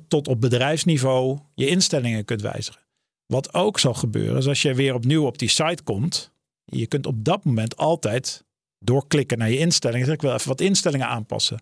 [0.09, 2.81] tot op bedrijfsniveau je instellingen kunt wijzigen.
[3.27, 6.33] Wat ook zal gebeuren is als je weer opnieuw op die site komt.
[6.65, 8.45] Je kunt op dat moment altijd
[8.79, 10.07] doorklikken naar je instellingen.
[10.07, 11.61] Zeg ik wil even wat instellingen aanpassen.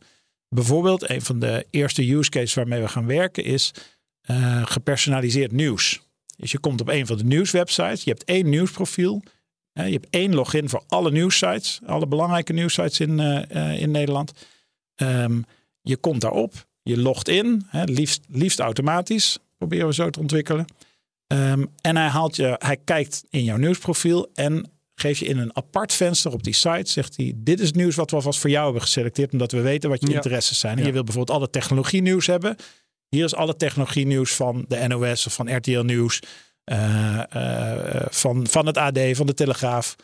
[0.48, 3.74] Bijvoorbeeld een van de eerste use cases waarmee we gaan werken is
[4.30, 6.00] uh, gepersonaliseerd nieuws.
[6.36, 8.04] Dus je komt op een van de nieuwswebsites.
[8.04, 9.22] Je hebt één nieuwsprofiel.
[9.72, 11.80] je hebt één login voor alle nieuwsites.
[11.86, 14.32] Alle belangrijke nieuwsites in, uh, in Nederland.
[14.96, 15.44] Um,
[15.80, 16.68] je komt daarop.
[16.90, 17.66] Je logt in.
[17.66, 19.38] Hè, liefst, liefst automatisch.
[19.58, 20.64] Proberen we zo te ontwikkelen.
[21.26, 25.56] Um, en hij, haalt je, hij kijkt in jouw nieuwsprofiel en geeft je in een
[25.56, 26.90] apart venster op die site.
[26.90, 29.32] Zegt hij: Dit is het nieuws wat we alvast voor jou hebben geselecteerd.
[29.32, 30.78] Omdat we weten wat je interesses zijn.
[30.78, 32.56] En je wil bijvoorbeeld alle technologie nieuws hebben.
[33.08, 36.20] Hier is alle technologie nieuws van de NOS of van RTL Nieuws.
[36.64, 39.96] Uh, uh, van, van het AD, van de Telegraaf.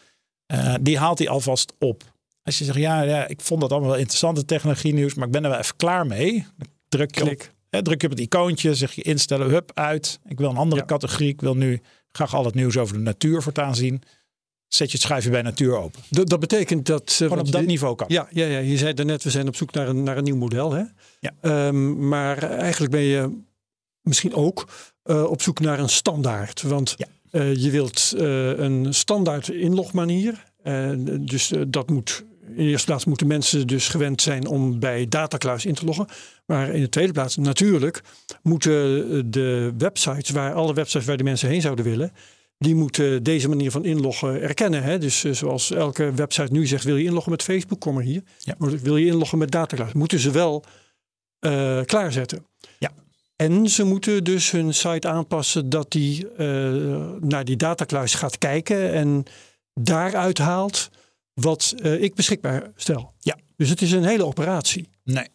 [0.52, 2.02] Uh, die haalt hij alvast op.
[2.42, 5.32] Als je zegt, ja, ja, ik vond dat allemaal wel interessante technologie nieuws, maar ik
[5.32, 6.46] ben er wel even klaar mee.
[6.56, 7.52] Dan druk Klik.
[7.70, 10.20] hè, druk je op het icoontje, zeg je instellen, hup, uit.
[10.24, 10.86] Ik wil een andere ja.
[10.86, 11.28] categorie.
[11.28, 14.02] Ik wil nu graag al het nieuws over de natuur voortaan zien
[14.68, 16.00] zet je het schuifje bij natuur open.
[16.10, 17.12] Dat, dat betekent dat...
[17.12, 18.06] Gewoon op dat niveau kan.
[18.10, 20.36] Ja, ja, ja, je zei daarnet, we zijn op zoek naar een, naar een nieuw
[20.36, 20.72] model.
[20.72, 20.82] Hè?
[21.20, 21.66] Ja.
[21.66, 23.38] Um, maar eigenlijk ben je
[24.00, 24.68] misschien ook
[25.04, 26.62] uh, op zoek naar een standaard.
[26.62, 27.06] Want ja.
[27.30, 30.44] uh, je wilt uh, een standaard inlogmanier.
[31.20, 32.24] dus dat moet...
[32.48, 36.06] In de eerste plaats moeten mensen dus gewend zijn om bij Datacluis in te loggen.
[36.46, 38.02] Maar in de tweede plaats natuurlijk
[38.42, 42.12] moeten de websites, waar alle websites waar de mensen heen zouden willen,
[42.58, 44.82] die moeten deze manier van inloggen erkennen.
[44.82, 44.98] Hè?
[44.98, 48.22] Dus uh, zoals elke website nu zegt, wil je inloggen met Facebook, kom maar hier.
[48.38, 48.54] Ja.
[48.58, 50.64] Wil je inloggen met Datacloud, moeten ze wel
[51.40, 52.46] uh, klaarzetten.
[52.78, 52.90] Ja.
[53.36, 56.38] En ze moeten dus hun site aanpassen dat die uh,
[57.20, 59.24] naar die datakluis gaat kijken en
[59.74, 60.90] daaruit haalt
[61.40, 63.12] wat ik beschikbaar stel.
[63.20, 63.38] Ja.
[63.56, 64.88] Dus het is een hele operatie.
[65.04, 65.28] Nee.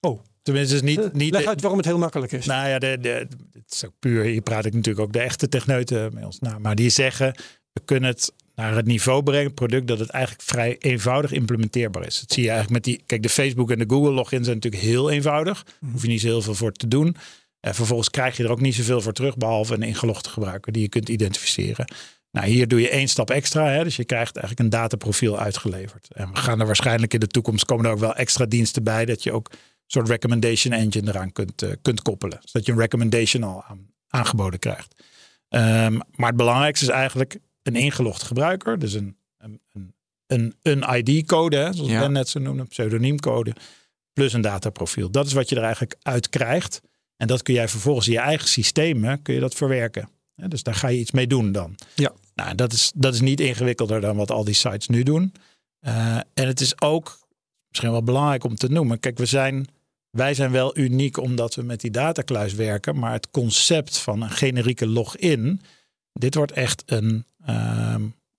[0.00, 0.20] Oh.
[0.42, 2.46] Tenminste, is niet, niet Leg uit waarom het heel makkelijk is.
[2.46, 4.24] Nou ja, de, de, het is ook puur.
[4.24, 6.58] Hier praat ik natuurlijk ook de echte techneuten met ons na.
[6.58, 7.34] Maar die zeggen,
[7.72, 12.20] we kunnen het naar het niveau brengen, product dat het eigenlijk vrij eenvoudig implementeerbaar is.
[12.20, 13.02] Dat zie je eigenlijk met die.
[13.06, 15.62] Kijk, de Facebook en de Google login zijn natuurlijk heel eenvoudig.
[15.62, 17.16] Daar hoef je niet zo heel veel voor te doen.
[17.60, 20.82] En vervolgens krijg je er ook niet zoveel voor terug, behalve een ingelogde gebruiker die
[20.82, 21.92] je kunt identificeren.
[22.30, 23.68] Nou, hier doe je één stap extra.
[23.68, 23.84] Hè?
[23.84, 26.08] Dus je krijgt eigenlijk een dataprofiel uitgeleverd.
[26.12, 29.04] En we gaan er waarschijnlijk in de toekomst komen er ook wel extra diensten bij.
[29.04, 29.50] Dat je ook
[29.86, 32.38] soort recommendation engine eraan kunt, uh, kunt koppelen.
[32.42, 34.94] Zodat je een recommendation al aan, aangeboden krijgt.
[35.48, 38.78] Um, maar het belangrijkste is eigenlijk een ingelogde gebruiker.
[38.78, 39.60] Dus een, een,
[40.26, 42.00] een, een ID-code, zoals ja.
[42.00, 43.54] Ben net zo noemde, een pseudoniemcode.
[44.12, 45.10] Plus een dataprofiel.
[45.10, 46.80] Dat is wat je er eigenlijk uit krijgt.
[47.16, 50.08] En dat kun jij vervolgens in je eigen systemen kun je dat verwerken.
[50.48, 51.74] Dus daar ga je iets mee doen dan.
[51.94, 52.12] Ja.
[52.34, 55.32] Nou, dat is, dat is niet ingewikkelder dan wat al die sites nu doen.
[55.86, 57.18] Uh, en het is ook
[57.68, 59.00] misschien wel belangrijk om te noemen.
[59.00, 59.68] Kijk, we zijn
[60.10, 64.30] wij zijn wel uniek omdat we met die datakluis werken, maar het concept van een
[64.30, 65.60] generieke login,
[66.12, 67.24] dit wordt echt een.
[67.48, 67.94] Uh,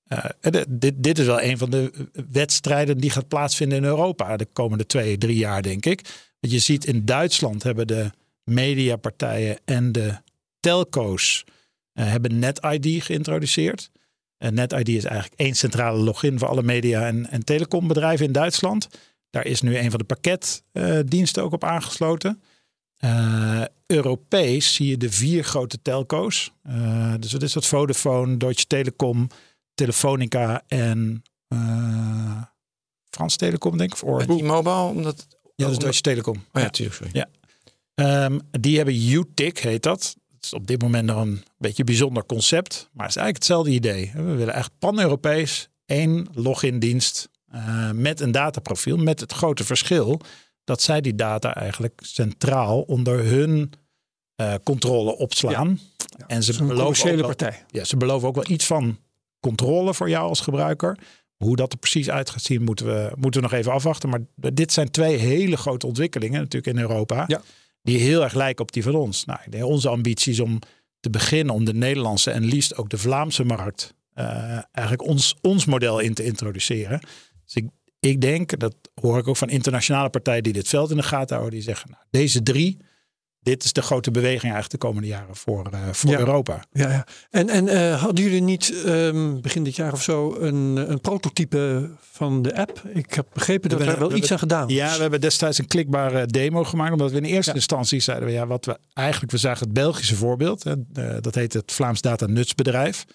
[0.07, 0.25] uh,
[0.69, 1.91] dit, dit is wel een van de
[2.31, 6.01] wedstrijden die gaat plaatsvinden in Europa de komende twee, drie jaar, denk ik.
[6.39, 8.11] Want je ziet in Duitsland hebben de
[8.43, 10.17] mediapartijen en de
[10.59, 11.43] telco's
[12.03, 13.91] hebben NetID geïntroduceerd.
[14.37, 18.87] En NetID is eigenlijk één centrale login voor alle media- en, en telecombedrijven in Duitsland.
[19.29, 22.41] Daar is nu een van de pakketdiensten ook op aangesloten.
[23.05, 26.51] Uh, Europees zie je de vier grote telco's.
[26.67, 29.27] Uh, dus dat is wat Vodafone, Deutsche Telekom,
[29.73, 32.41] Telefonica en uh,
[33.09, 34.03] Frans Telecom, denk ik.
[34.03, 35.27] Of T-Mobile, omdat...
[35.55, 36.35] Ja, dat is Deutsche Telekom.
[36.35, 37.11] Oh ja, natuurlijk, sorry.
[37.13, 38.25] Ja.
[38.25, 40.15] Um, die hebben UTIC, heet dat.
[40.41, 42.89] Het is op dit moment nog een beetje een bijzonder concept.
[42.93, 44.11] Maar het is eigenlijk hetzelfde idee.
[44.15, 48.97] We willen echt pan-Europees één login-dienst uh, met een dataprofiel.
[48.97, 50.21] Met het grote verschil
[50.63, 53.73] dat zij die data eigenlijk centraal onder hun
[54.41, 55.67] uh, controle opslaan.
[55.67, 55.99] Ja.
[56.17, 57.65] Ja, en ze beloven, ook wel, partij.
[57.67, 58.97] ja, ze beloven ook wel iets van
[59.39, 60.97] controle voor jou als gebruiker.
[61.37, 64.09] Hoe dat er precies uit gaat zien, moeten we, moeten we nog even afwachten.
[64.09, 67.23] Maar dit zijn twee hele grote ontwikkelingen natuurlijk in Europa.
[67.27, 67.41] Ja.
[67.81, 69.25] Die heel erg lijken op die van ons.
[69.25, 70.59] Nou, onze ambitie is om
[70.99, 75.65] te beginnen om de Nederlandse en liefst ook de Vlaamse markt uh, eigenlijk ons, ons
[75.65, 76.99] model in te introduceren.
[77.45, 80.97] Dus ik, ik denk, dat hoor ik ook van internationale partijen die dit veld in
[80.97, 82.77] de gaten houden, die zeggen, nou, deze drie,
[83.43, 86.19] dit is de grote beweging eigenlijk de komende jaren voor, uh, voor ja.
[86.19, 86.63] Europa.
[86.71, 87.05] Ja, ja.
[87.29, 91.89] En, en uh, hadden jullie niet um, begin dit jaar of zo een, een prototype
[91.99, 92.81] van de app?
[92.93, 94.69] Ik heb begrepen dat we er wel iets aan gedaan.
[94.69, 97.55] Ja, we hebben destijds een klikbare demo gemaakt, omdat we in eerste ja.
[97.55, 101.35] instantie zeiden we, ja, wat we eigenlijk, we zagen het Belgische voorbeeld, hè, uh, dat
[101.35, 103.05] heet het Vlaams Data Nutsbedrijf.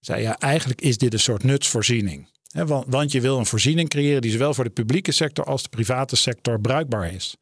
[0.00, 2.28] Zei ja, eigenlijk is dit een soort nutsvoorziening.
[2.48, 5.62] He, want, want, je wil een voorziening creëren die zowel voor de publieke sector als
[5.62, 7.36] de private sector bruikbaar is.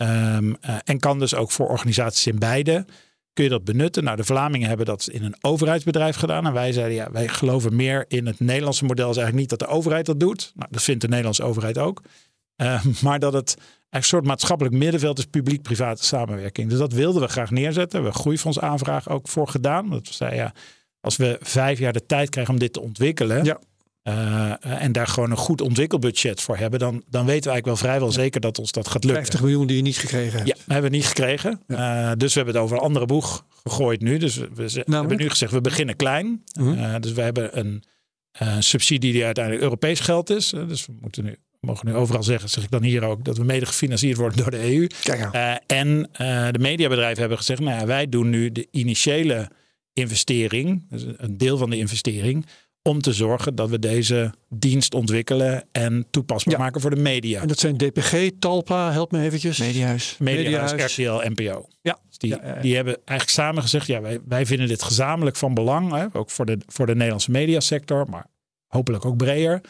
[0.00, 2.84] Ehm, eh, en kan dus ook voor organisaties in beide
[3.32, 4.04] kun je dat benutten.
[4.04, 6.46] Nou, de Vlamingen hebben dat in een overheidsbedrijf gedaan.
[6.46, 9.10] En wij zeiden, ja, wij geloven meer in het Nederlandse model.
[9.10, 10.52] is eigenlijk niet dat de overheid dat doet.
[10.54, 12.02] Nou, dat vindt de Nederlandse overheid ook.
[12.56, 13.56] Uh, maar dat het
[13.90, 16.68] een soort maatschappelijk middenveld is publiek-private samenwerking.
[16.68, 17.88] Dus dat wilden we graag neerzetten.
[17.88, 19.90] We hebben een groeifondsaanvraag ook voor gedaan.
[19.90, 20.52] Dat we zeiden, ja,
[21.00, 23.44] als we vijf jaar de tijd krijgen om dit te ontwikkelen.
[23.44, 23.58] Ja.
[24.02, 27.76] Uh, en daar gewoon een goed ontwikkelbudget voor hebben, dan, dan weten we eigenlijk wel
[27.76, 29.22] vrijwel zeker dat ons dat gaat lukken.
[29.22, 30.48] 50 miljoen die je niet gekregen hebt.
[30.48, 31.62] Ja, we hebben niet gekregen.
[31.66, 32.10] Ja.
[32.10, 34.18] Uh, dus we hebben het over een andere boeg gegooid nu.
[34.18, 36.44] Dus we, we hebben nu gezegd, we beginnen klein.
[36.60, 36.78] Uh -huh.
[36.78, 37.82] uh, dus we hebben een
[38.62, 40.50] subsidie die uiteindelijk Europees geld is.
[40.50, 43.44] dus we moeten nu mogen nu overal zeggen, zeg ik dan hier ook, dat we
[43.44, 44.86] mede gefinancierd worden door de EU.
[45.32, 49.50] Uh, en uh, de mediabedrijven hebben gezegd, nou ja, wij doen nu de initiële
[49.92, 52.46] investering, dus een deel van de investering,
[52.82, 56.60] om te zorgen dat we deze dienst ontwikkelen en toepasbaar ja.
[56.60, 57.40] maken voor de media.
[57.40, 59.58] En dat zijn DPG, Talpa, help me eventjes.
[59.58, 60.16] Mediahuis.
[60.18, 61.24] Mediahuis, Mediahuis.
[61.26, 61.68] RTL, NPO.
[61.82, 61.98] Ja.
[62.08, 65.36] Dus die, ja, ja, die hebben eigenlijk samen gezegd, ja, wij, wij vinden dit gezamenlijk
[65.36, 68.26] van belang, hè, ook voor de, voor de Nederlandse mediasector, maar
[68.66, 69.60] hopelijk ook breder.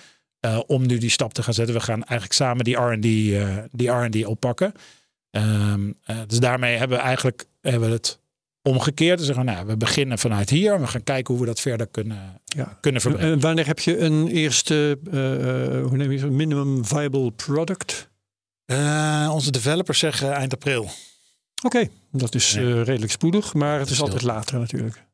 [0.46, 1.74] Uh, om nu die stap te gaan zetten.
[1.74, 4.72] We gaan eigenlijk samen die R&D uh, die R&D oppakken.
[5.30, 8.20] Um, uh, dus daarmee hebben we eigenlijk hebben we het
[8.62, 9.18] omgekeerd.
[9.18, 10.74] Dus zeggen, nou, we beginnen vanuit hier.
[10.74, 12.78] En we gaan kijken hoe we dat verder kunnen, ja.
[12.80, 13.32] kunnen verbeteren.
[13.32, 14.98] En wanneer heb je een eerste,
[15.88, 18.08] hoe neem je het, minimum viable product?
[19.30, 20.82] onze developers zeggen eind april.
[20.82, 21.90] Oké, okay.
[22.12, 23.54] dat is redelijk spoedig.
[23.54, 25.04] Maar het is, is altijd later natuurlijk.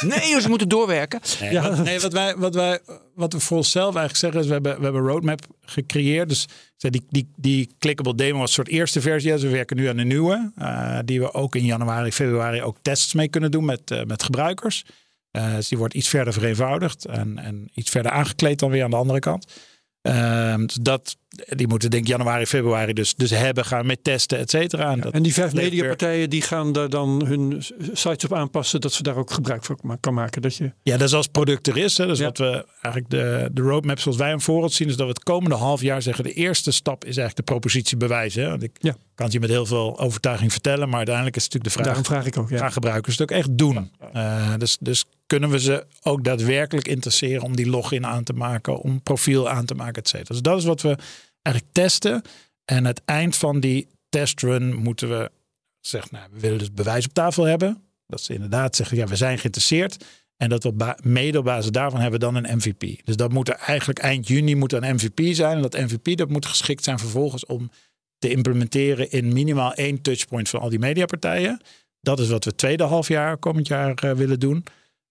[0.00, 1.20] Nee, ze moeten doorwerken.
[1.40, 1.62] Nee, ja.
[1.68, 2.78] wat, nee, wat, wij, wat, wij,
[3.14, 6.28] wat we voor onszelf eigenlijk zeggen is, we hebben, we hebben een roadmap gecreëerd.
[6.28, 9.32] Dus die, die, die clickable demo was een soort eerste versie.
[9.32, 12.76] Dus we werken nu aan een nieuwe, uh, die we ook in januari, februari ook
[12.82, 14.84] tests mee kunnen doen met, uh, met gebruikers.
[15.32, 18.90] Uh, dus die wordt iets verder vereenvoudigd en, en iets verder aangekleed dan weer aan
[18.90, 19.46] de andere kant.
[20.66, 21.16] Dus dat,
[21.48, 24.90] die moeten denk ik januari, februari dus, dus hebben, gaan met testen, et cetera.
[24.90, 27.62] En, ja, en die vijf mediapartijen die gaan daar dan hun
[27.92, 30.42] sites op aanpassen dat ze daar ook gebruik van kan maken.
[30.42, 30.72] Dat je...
[30.82, 31.98] Ja, dat is als product er is.
[31.98, 32.06] Hè.
[32.06, 32.24] Dus ja.
[32.24, 35.12] wat we eigenlijk de, de roadmap zoals wij hem voor ons zien, is dat we
[35.12, 38.42] het komende half jaar zeggen, de eerste stap is eigenlijk de propositie bewijzen.
[38.42, 38.48] Hè.
[38.48, 38.94] Want ik ja.
[39.14, 41.94] kan het je met heel veel overtuiging vertellen, maar uiteindelijk is het natuurlijk de vraag,
[41.94, 42.58] Daarom vraag ik ook, ja.
[42.58, 43.90] gaan gebruikers het ook echt doen?
[44.14, 48.78] Uh, dus, dus kunnen we ze ook daadwerkelijk interesseren om die login aan te maken,
[48.78, 50.34] om profiel aan te maken, et cetera.
[50.34, 50.96] Dus dat is wat we
[51.42, 52.22] eigenlijk testen.
[52.64, 55.30] En het eind van die testrun moeten we
[55.80, 57.82] zeggen, nou, we willen dus bewijs op tafel hebben.
[58.06, 60.04] Dat ze inderdaad zeggen, ja, we zijn geïnteresseerd.
[60.36, 63.04] En dat we mede op basis daarvan hebben dan een MVP.
[63.04, 65.56] Dus dat moet er eigenlijk eind juni moet een MVP zijn.
[65.56, 67.70] En dat MVP dat moet geschikt zijn vervolgens om
[68.18, 71.60] te implementeren in minimaal één touchpoint van al die mediapartijen.
[72.00, 74.64] Dat is wat we tweede halfjaar komend jaar uh, willen doen.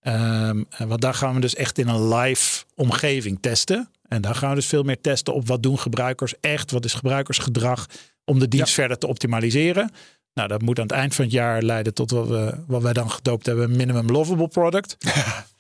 [0.03, 3.89] Um, want daar gaan we dus echt in een live omgeving testen.
[4.07, 6.93] En daar gaan we dus veel meer testen op wat doen gebruikers echt, wat is
[6.93, 7.85] gebruikersgedrag
[8.25, 8.73] om de dienst ja.
[8.73, 9.91] verder te optimaliseren.
[10.33, 12.93] Nou, dat moet aan het eind van het jaar leiden tot wat, we, wat wij
[12.93, 14.97] dan gedoopt hebben, minimum lovable product.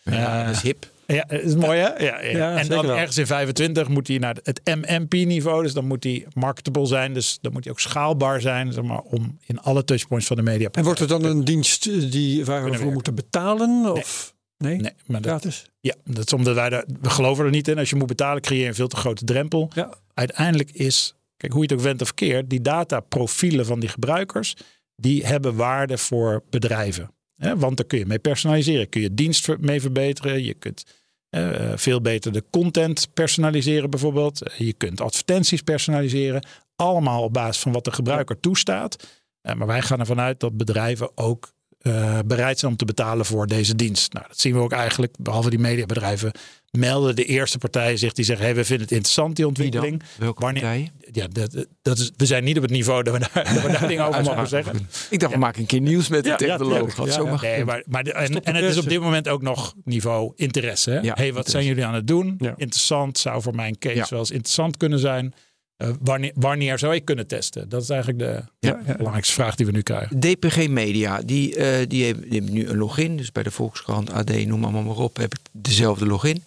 [0.03, 0.89] ja, uh, dat is hip.
[1.05, 1.87] Ja, dat is mooi hè?
[1.87, 2.37] Ja, ja.
[2.37, 2.97] ja en dan wel.
[2.97, 5.63] ergens in 25 moet hij naar het MMP-niveau.
[5.63, 7.13] Dus dan moet hij marketable zijn.
[7.13, 8.73] Dus dan moet hij ook schaalbaar zijn.
[8.73, 10.69] Zeg maar, om in alle touchpoints van de media.
[10.71, 13.91] En wordt het dan een dienst die, waar we voor moeten betalen?
[13.91, 14.30] Of?
[14.61, 15.65] Nee, nee maar dat, gratis?
[15.79, 17.77] Ja, dat is omdat wij daar, we geloven er niet in.
[17.77, 19.69] Als je moet betalen, creëer je een veel te grote drempel.
[19.73, 19.93] Ja.
[20.13, 24.55] Uiteindelijk is, kijk hoe je het ook went of keert, die dataprofielen van die gebruikers,
[24.95, 27.11] die hebben waarde voor bedrijven.
[27.35, 27.57] Hè?
[27.57, 30.83] Want daar kun je mee personaliseren, kun je dienst mee verbeteren, je kunt
[31.31, 34.51] uh, veel beter de content personaliseren bijvoorbeeld.
[34.57, 36.45] Je kunt advertenties personaliseren.
[36.75, 39.07] Allemaal op basis van wat de gebruiker toestaat.
[39.41, 43.25] Uh, maar wij gaan ervan uit dat bedrijven ook uh, bereid zijn om te betalen
[43.25, 44.13] voor deze dienst.
[44.13, 46.31] Nou, dat zien we ook eigenlijk, behalve die mediabedrijven,
[46.71, 50.03] melden de eerste partijen zich die zeggen: hey, we vinden het interessant, die ontwikkeling.
[50.17, 50.91] Welke Wanneer, partijen?
[51.11, 53.71] Ja, dat, dat is, we zijn niet op het niveau dat we daar, dat we
[53.71, 54.87] daar dingen over mogen zeggen.
[55.09, 55.37] Ik dacht, ja.
[55.37, 56.95] we maken een keer nieuws met de ja, technoloog.
[56.97, 59.73] Ja, ja, nee, maar, maar de, en, en het is op dit moment ook nog
[59.83, 60.89] niveau interesse.
[60.89, 60.99] Hè?
[60.99, 61.51] hey, wat interesse.
[61.51, 62.37] zijn jullie aan het doen?
[62.55, 65.33] Interessant, zou voor mijn case wel eens interessant kunnen zijn.
[65.81, 67.69] Uh, wanneer, wanneer, zou ik kunnen testen?
[67.69, 68.95] Dat is eigenlijk de ja, ja.
[68.95, 70.19] belangrijkste vraag die we nu krijgen.
[70.19, 73.17] DPG Media, die, uh, die, hebben, nu een login.
[73.17, 76.43] Dus bij de Volkskrant, AD, noem maar, maar op, heb ik dezelfde login.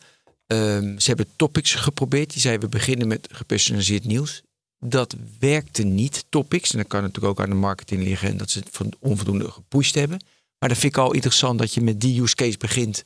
[0.47, 2.33] Um, ze hebben topics geprobeerd.
[2.33, 4.43] Die zeiden we beginnen met gepersonaliseerd nieuws.
[4.79, 6.73] Dat werkte niet, topics.
[6.73, 9.95] En dat kan natuurlijk ook aan de marketing liggen en dat ze het onvoldoende gepusht
[9.95, 10.19] hebben.
[10.59, 13.03] Maar dat vind ik al interessant dat je met die use case begint.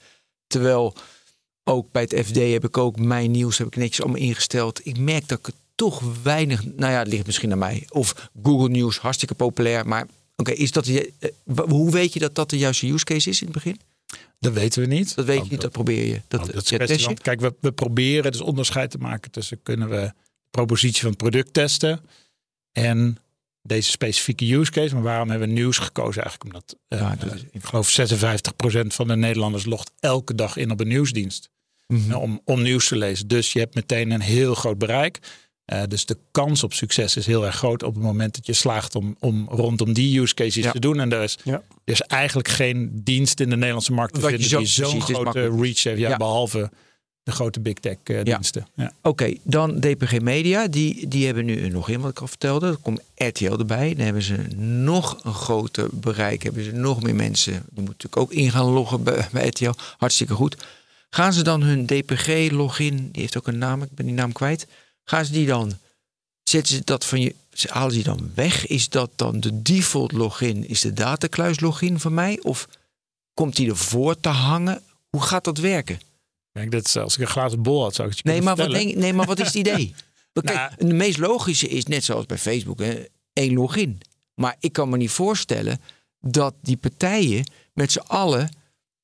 [0.47, 0.95] Terwijl
[1.65, 4.87] ook bij het FD heb ik ook mijn nieuws heb ik netjes allemaal ingesteld.
[4.87, 6.65] Ik merk dat ik het toch weinig.
[6.65, 7.87] Nou ja, het ligt misschien aan mij.
[7.89, 9.87] Of Google News, hartstikke populair.
[9.87, 10.91] Maar oké, okay, is dat.
[11.55, 13.81] Hoe weet je dat dat de juiste use case is in het begin?
[14.41, 15.15] Dat weten we niet.
[15.15, 16.21] Dat weet je niet, dat probeer je.
[16.29, 17.09] Dat, dat is?
[17.23, 20.13] Kijk, we, we proberen dus onderscheid te maken tussen kunnen we de
[20.51, 22.01] propositie van het product testen
[22.73, 23.19] en
[23.63, 24.95] deze specifieke use case.
[24.95, 26.23] Maar waarom hebben we nieuws gekozen?
[26.23, 30.57] Eigenlijk omdat, uh, Ja, dat is- ik geloof 56% van de Nederlanders logt elke dag
[30.57, 31.51] in op een nieuwsdienst.
[31.87, 32.15] Mhm.
[32.15, 33.29] om, om nieuws te lezen.
[33.29, 35.19] Dus je hebt meteen een heel groot bereik.
[35.73, 38.53] Uh, dus de kans op succes is heel erg groot op het moment dat je
[38.53, 40.71] slaagt om, om rondom die use cases Ja.
[40.73, 41.01] te doen.
[41.01, 41.53] En er is, Ja.
[41.85, 45.01] er is eigenlijk geen dienst in de Nederlandse markt te Wat vinden zo- die zo'n
[45.03, 45.99] grote reach heeft.
[45.99, 46.17] Ja.
[46.17, 46.71] Behalve
[47.23, 48.67] de grote big tech uh, diensten.
[48.75, 48.93] Ja.
[49.03, 50.67] Oké, dan DPG Media.
[50.69, 52.67] Die, die hebben nu een login, wat ik al vertelde.
[52.67, 53.95] Er komt RTL erbij.
[53.95, 56.43] Dan hebben ze nog een groter bereik.
[56.43, 57.53] Hebben ze nog meer mensen.
[57.53, 59.73] Die moeten natuurlijk ook in gaan loggen bij, bij RTL.
[59.99, 60.57] Hartstikke goed.
[61.11, 64.67] Gaan ze dan hun DPG-login, die heeft ook een naam, ik ben die naam kwijt.
[65.09, 65.79] Gaan ze die dan,
[66.43, 67.35] zetten ze dat van je,
[67.67, 68.67] halen ze die dan weg?
[68.67, 70.69] Is dat dan de default login?
[70.69, 72.39] Is de datakluis login van mij?
[72.43, 72.69] Of
[73.35, 74.83] komt die ervoor te hangen?
[75.09, 76.01] Hoe gaat dat werken?
[76.53, 78.57] Kijk, dat is, als ik een glazen bol had, zou ik het je Nee, maar
[78.57, 79.95] wat, denk, nee, maar wat is het idee?
[80.33, 84.01] Kijk, Nou- de meest logische is net zoals bij Facebook, hè, één login.
[84.35, 85.81] Maar ik kan me niet voorstellen
[86.21, 88.51] dat die partijen met z'n allen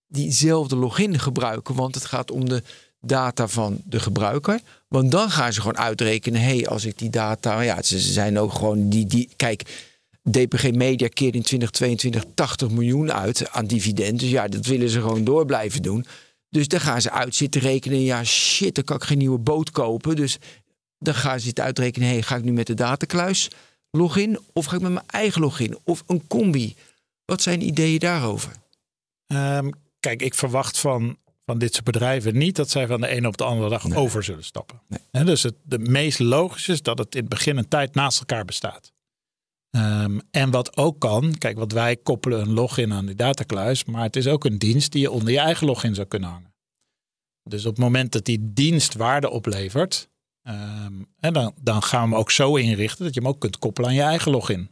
[0.06, 1.74] diezelfde login gebruiken.
[1.74, 2.62] Want het gaat om de
[3.00, 4.60] data van de gebruiker.
[4.94, 6.40] Want dan gaan ze gewoon uitrekenen.
[6.40, 7.60] Hé, hey, als ik die data.
[7.60, 9.06] Ja, ze zijn ook gewoon die.
[9.06, 9.88] die kijk,
[10.30, 14.20] DPG Media keert in 2022 80 miljoen uit aan dividend.
[14.20, 16.06] Dus ja, dat willen ze gewoon door blijven doen.
[16.48, 18.02] Dus dan gaan ze uit zitten rekenen.
[18.02, 20.16] Ja, shit, dan kan ik geen nieuwe boot kopen.
[20.16, 20.38] Dus
[20.98, 22.08] dan gaan ze zitten uitrekenen.
[22.08, 23.50] Hey, ga ik nu met de datakluis
[23.90, 24.38] login?
[24.52, 25.78] Of ga ik met mijn eigen login?
[25.84, 26.74] Of een combi?
[27.24, 28.52] Wat zijn de ideeën daarover?
[29.26, 33.28] Ehm, kijk, ik verwacht van, van dit soort bedrijven niet dat zij van de ene
[33.28, 33.98] op de andere dag Nee.
[33.98, 34.80] over zullen stappen.
[34.88, 34.98] Nee.
[35.10, 38.18] Hè, dus het de meest logisch is dat het in het begin een tijd naast
[38.18, 38.92] elkaar bestaat.
[39.70, 44.02] Ehm, en wat ook kan, kijk, wat wij koppelen een login aan die datakluis, maar
[44.02, 46.54] het is ook een dienst die je onder je eigen login zou kunnen hangen.
[47.42, 50.08] Dus op het moment dat die dienst waarde oplevert,
[50.42, 53.58] ehm, en dan, dan gaan we hem ook zo inrichten dat je hem ook kunt
[53.58, 54.70] koppelen aan je eigen login.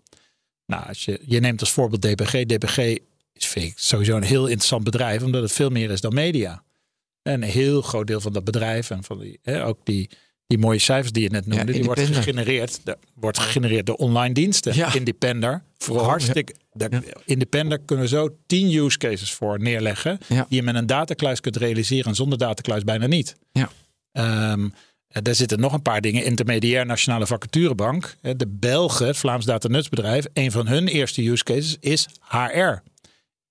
[0.67, 2.33] Nou, als je, je neemt als voorbeeld DPG.
[2.47, 2.99] DPG
[3.33, 6.62] is vind ik sowieso een heel interessant bedrijf, omdat het veel meer is dan media.
[7.23, 10.11] En een heel groot deel van dat bedrijf en van die, hè, ook die,
[10.47, 14.35] die mooie cijfers die je net noemde, die wordt gegenereerd, de, wordt gegenereerd door online
[14.35, 14.75] diensten.
[14.75, 14.95] Ja.
[14.95, 16.55] Independer, Vooral, hartstikke.
[16.73, 16.88] Ja.
[17.25, 20.47] Independer kunnen we zo 10 use cases voor neerleggen, Ja.
[20.49, 23.37] die je met een datakluis kunt realiseren en zonder datakluis bijna niet.
[23.53, 23.71] Ja.
[24.12, 24.68] Ehm,
[25.09, 26.25] eh, daar zitten nog een paar dingen.
[26.25, 28.16] Intermediair Nationale Vacaturebank.
[28.37, 32.83] De Belgen, het Vlaams datanutsbedrijf, een van hun eerste use cases is HR.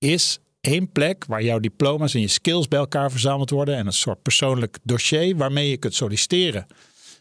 [0.02, 3.76] Is één plek waar jouw diploma's en je skills bij elkaar verzameld worden.
[3.76, 6.66] En een soort persoonlijk dossier waarmee je kunt solliciteren.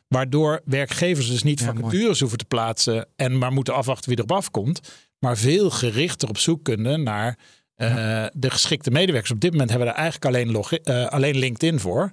[0.08, 4.32] Waardoor werkgevers dus niet Ja, vacatures hoeven te plaatsen en maar moeten afwachten wie erop
[4.32, 4.80] afkomt.
[5.18, 7.38] Maar veel gerichter op zoek kunnen naar
[7.74, 9.32] eh, de geschikte medewerkers.
[9.32, 12.12] Op dit moment hebben we er eigenlijk alleen, eh, alleen LinkedIn voor.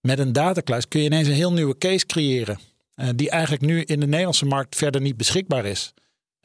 [0.00, 2.58] Met een datakluis kun je ineens een heel nieuwe case creëren.
[2.94, 5.92] eh, die eigenlijk nu in de Nederlandse markt verder niet beschikbaar is.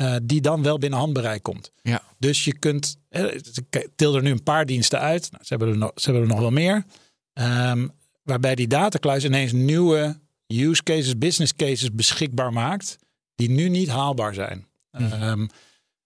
[0.01, 1.71] Eh, die dan wel binnen handbereik komt.
[1.81, 2.01] Ja.
[2.17, 3.23] Dus je kunt, eh,
[3.69, 5.31] ik til er nu een paar diensten uit.
[5.31, 6.83] Nou, ze, hebben er nog, ze hebben er nog wel meer.
[7.33, 7.87] Ehm,
[8.23, 12.97] waarbij die datakluis ineens nieuwe use cases, business cases beschikbaar maakt.
[13.35, 14.67] Die nu niet haalbaar zijn.
[14.91, 15.47] Ehm,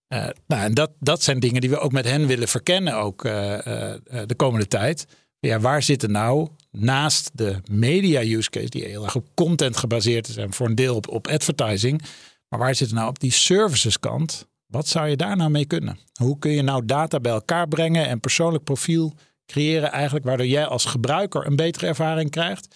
[0.08, 3.24] eh, nou, en dat, dat zijn dingen die we ook met hen willen verkennen ook
[3.24, 5.06] de komende tijd.
[5.40, 10.28] Ja, waar zitten nou naast de media use case, die heel erg op content gebaseerd
[10.28, 12.02] is en voor een deel op, op advertising.
[12.50, 14.48] Maar waar zit nou op die services kant?
[14.66, 16.00] Wat zou je daar nou mee kunnen?
[16.14, 19.14] Hoe kun je nou data bij elkaar brengen en persoonlijk profiel
[19.46, 22.76] creëren eigenlijk waardoor jij als gebruiker een betere ervaring krijgt.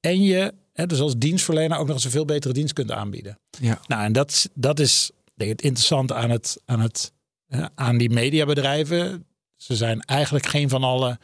[0.00, 3.38] En je, hè, dus als dienstverlener ook nog eens een veel betere dienst kunt aanbieden.
[3.60, 3.80] Ja.
[3.86, 7.12] Nou, en dat, is- dat is denk ik, het interessante aan, het, aan, het,
[7.46, 9.26] hè, aan die mediabedrijven.
[9.56, 11.18] Ze zijn eigenlijk geen van alle,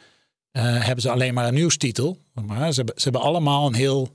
[0.51, 2.17] eh, hebben ze alleen maar een nieuwstitel.
[2.45, 4.09] Maar ze hebben, ze hebben allemaal een heel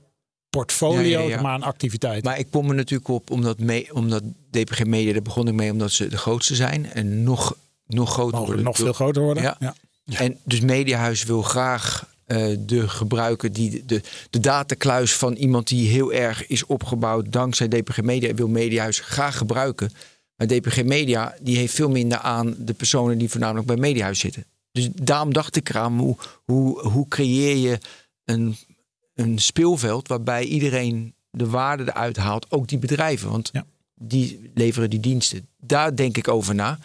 [0.57, 1.41] portfolio Ja, ja, ja.
[1.41, 2.29] maar aan activiteiten.
[2.29, 5.71] Maar ik kom er natuurlijk op omdat, me, omdat DPG Media, daar begon ik mee
[5.71, 6.91] omdat ze de grootste zijn.
[6.91, 7.55] En nog,
[7.87, 8.63] nog groter worden.
[8.63, 9.43] nog veel groter worden.
[9.59, 9.75] Ja.
[10.05, 15.89] En dus Mediahuis wil graag eh, de gebruiker, die, de, de datakluis van iemand die
[15.89, 19.91] heel erg is opgebouwd dankzij DPG Media, wil Mediahuis graag gebruiken.
[20.35, 24.45] Maar DPG Media die heeft veel minder aan de personen die voornamelijk bij Mediahuis zitten.
[24.71, 27.77] Dus daarom dacht ik eraan, hoe, hoe, hoe creëer je
[28.25, 28.55] een,
[29.17, 33.29] een speelveld waarbij iedereen de waarde eruit haalt, ook die bedrijven.
[33.29, 33.65] Want Ja.
[33.95, 35.47] die leveren die diensten.
[35.59, 36.79] Daar denk ik over na.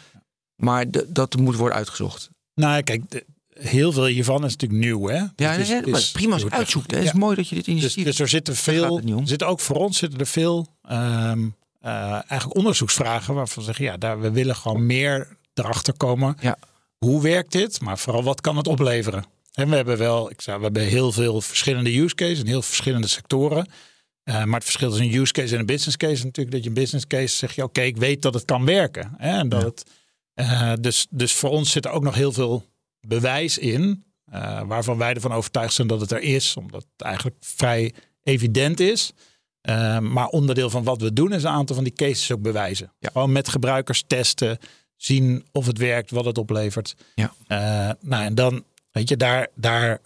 [0.56, 2.30] Maar dat moet worden uitgezocht.
[2.54, 5.06] Nou, kijk, de- heel veel hiervan is natuurlijk nieuw.
[5.08, 5.16] Hè?
[5.36, 6.90] Ja, Het is- maar prima als je uitzoekt.
[6.90, 9.76] Het is mooi dat je dit Dus, initiatief dus er zitten veel, zitten ook voor
[9.76, 11.48] ons zitten er veel ehm,
[11.80, 16.36] eh, eigenlijk onderzoeksvragen waarvan we zeggen, ja, daar, we willen gewoon meer erachter komen.
[16.40, 16.56] Ja.
[16.98, 17.80] Hoe werkt dit?
[17.80, 19.24] Maar vooral wat kan het opleveren?
[19.52, 22.62] En we hebben wel, ik zei, we hebben heel veel verschillende use cases en heel
[22.62, 23.66] verschillende sectoren.
[24.24, 26.62] Uh, maar het verschil tussen een use case en een business case is natuurlijk dat
[26.62, 29.14] je een business case zeg je, oké, ik weet dat het kan werken.
[29.16, 29.38] Hè?
[29.38, 29.66] En dat Ja.
[29.66, 29.84] het,
[30.34, 32.64] uh, dus, dus voor ons zit er ook nog heel veel
[33.00, 37.36] bewijs in, uh, waarvan wij ervan overtuigd zijn dat het er is, omdat het eigenlijk
[37.40, 39.12] vrij evident is.
[40.00, 42.92] Maar onderdeel van wat we doen is een aantal van die cases ook bewijzen.
[42.98, 43.08] Ja.
[43.12, 44.58] Gewoon met gebruikers testen,
[44.96, 46.94] zien of het werkt, wat het oplevert.
[47.14, 47.34] Ja.
[48.00, 50.00] Nou, en dan, weet je, daar, daar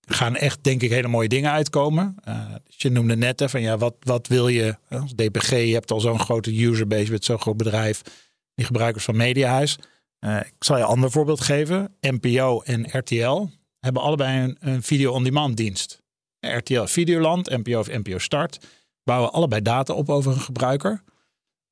[0.00, 2.16] gaan echt, denk ik, hele mooie dingen uitkomen.
[2.28, 5.50] Uh, je noemde net van ja, wat, wat wil je als DPG?
[5.50, 8.02] Je hebt al zo'n grote userbase met zo'n groot bedrijf,
[8.54, 9.78] die gebruikers van Mediahuis.
[10.20, 11.96] Uh, ik zal je een ander voorbeeld geven.
[12.00, 13.46] NPO en RTL
[13.80, 16.02] hebben allebei een, een video-on-demand dienst.
[16.40, 18.58] RTL Videoland, NPO of NPO Start
[19.04, 21.02] bouwen allebei data op over een gebruiker.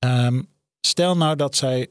[0.05, 0.49] Um,
[0.81, 1.89] stel nou dat zij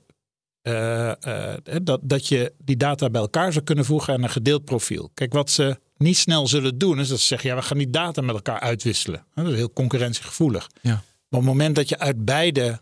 [0.68, 1.54] uh, uh,
[1.84, 5.12] dat, dat je die data bij elkaar zou kunnen voegen en een gedeeld profiel.
[5.14, 7.90] Kijk, wat ze niet snel zullen doen, is dat ze zeggen: ja, we gaan die
[7.90, 9.26] data met elkaar uitwisselen.
[9.36, 10.70] Dat is heel concurrentiegevoelig.
[10.82, 10.92] Ja.
[10.92, 12.80] Maar op het moment dat je uit beide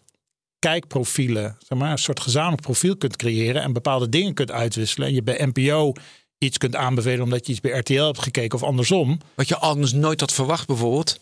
[0.60, 5.08] kijkprofielen zeg maar, een soort gezamenlijk profiel kunt creëren en bepaalde dingen kunt uitwisselen.
[5.08, 5.94] En je bij NPO
[6.38, 9.20] iets kunt aanbevelen omdat je iets bij RTL hebt gekeken of andersom.
[9.36, 11.20] Wat je anders nooit had verwacht, bijvoorbeeld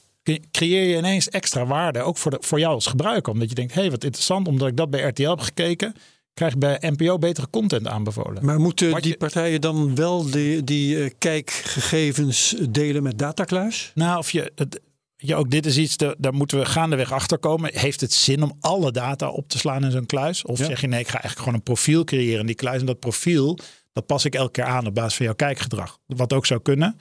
[0.51, 3.33] creëer je ineens extra waarde, ook voor, de, voor jou als gebruiker.
[3.33, 5.95] Omdat je denkt, hé, hey, wat interessant, omdat ik dat bij RTL heb gekeken,
[6.33, 8.45] krijg ik bij NPO betere content aanbevolen.
[8.45, 13.91] Maar moeten Wat die je- partijen dan wel die, die eh, kijkgegevens delen met datakluis?
[13.95, 14.79] Nou, of je, het,
[15.15, 17.71] ja, ook dit is iets, de- daar moeten we gaandeweg achter komen.
[17.77, 20.43] Heeft het zin om alle data op te slaan in zo'n kluis?
[20.45, 20.65] Of Ja.
[20.65, 22.79] zeg je, nee, ik ga eigenlijk gewoon een profiel creëren in die kluis.
[22.79, 23.57] En dat profiel,
[23.93, 25.97] dat pas ik elke keer aan op basis van jouw kijkgedrag.
[26.05, 26.97] Wat ook zou kunnen.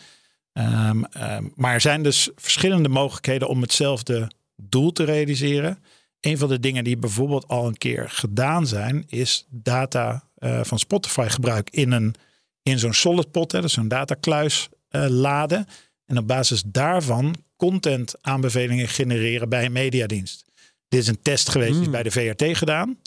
[0.53, 5.79] Ehm, ehm, maar er zijn dus verschillende mogelijkheden om hetzelfde doel te realiseren.
[6.21, 10.79] Een van de dingen die bijvoorbeeld al een keer gedaan zijn, is data eh, van
[10.79, 12.15] Spotify gebruik in, een,
[12.63, 15.67] in zo'n solid pot, hè, dus zo'n datakluis eh, laden.
[16.07, 20.45] En op basis daarvan content aanbevelingen genereren bij een mediadienst.
[20.89, 22.99] Dit is een test geweest, die is bij de VRT gedaan.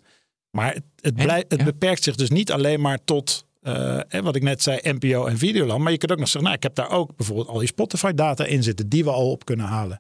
[0.50, 1.24] Maar het, het, En?
[1.24, 1.66] blijft, het Ja.
[1.66, 5.38] beperkt zich dus niet alleen maar tot, eh, hè, wat ik net zei, NPO en
[5.38, 5.82] Videoland.
[5.82, 8.46] Maar je kunt ook nog zeggen, nou, ik heb daar ook bijvoorbeeld al die Spotify-data
[8.46, 10.00] in zitten, die we al op kunnen halen.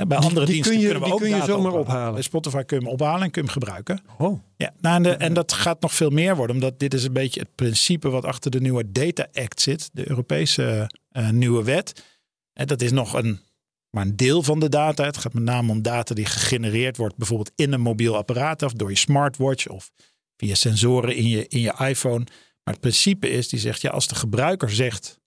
[0.00, 1.52] Hè, bij Die- andere die diensten kun je- kunnen we die ook kun je data
[1.52, 2.12] zomaar ophalen.
[2.12, 4.00] Bij Spotify kun je hem ophalen en kun je hem gebruiken.
[4.18, 4.40] Oh.
[4.56, 7.12] Ja, nou, en, de, en dat gaat nog veel meer worden, omdat dit is een
[7.12, 12.04] beetje het principe wat achter de nieuwe Data Act zit, de Europese eh, nieuwe wet.
[12.52, 13.40] En dat is nog een,
[13.90, 15.04] maar een deel van de data.
[15.04, 18.72] Het gaat met name om data die gegenereerd wordt, bijvoorbeeld in een mobiel apparaat of
[18.72, 19.90] door je smartwatch of
[20.36, 22.24] via sensoren in je, in je iPhone.
[22.64, 25.18] Maar het principe is, die zegt, ja, als de gebruiker zegt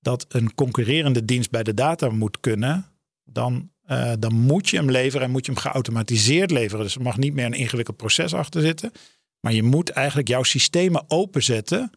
[0.00, 2.86] dat een concurrerende dienst bij de data moet kunnen,
[3.24, 6.84] dan, eh, dan moet je hem leveren en moet je hem geautomatiseerd leveren.
[6.84, 8.92] Dus er mag niet meer een ingewikkeld proces achter zitten.
[9.40, 11.90] Maar je moet eigenlijk jouw systemen openzetten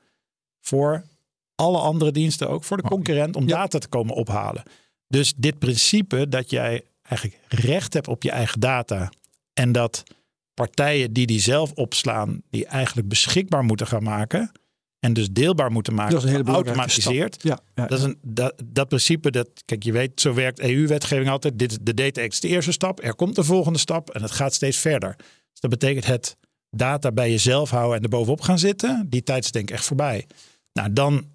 [0.62, 1.04] voor
[1.56, 4.64] alle andere diensten, ook voor de concurrent, om data te komen ophalen.
[5.08, 9.12] Dus dit principe dat jij eigenlijk recht hebt op je eigen data
[9.54, 10.04] en dat
[10.54, 14.52] partijen die die zelf opslaan, die eigenlijk beschikbaar moeten gaan maken
[15.00, 17.44] en dus deelbaar moeten maken, Dat is een geautomatiseerd.
[17.44, 21.30] Ja, ja, Dat, is een, dat, dat principe, dat, kijk, je weet, zo werkt EU-wetgeving
[21.30, 21.60] altijd.
[21.60, 23.04] Dit, de data is de eerste stap.
[23.04, 25.16] Er komt de volgende stap en het gaat steeds verder.
[25.52, 26.38] Dus dat betekent het
[26.70, 29.06] data bij jezelf houden en er bovenop gaan zitten.
[29.10, 30.28] Die tijd is denk ik echt voorbij.
[30.74, 31.28] Nou, dan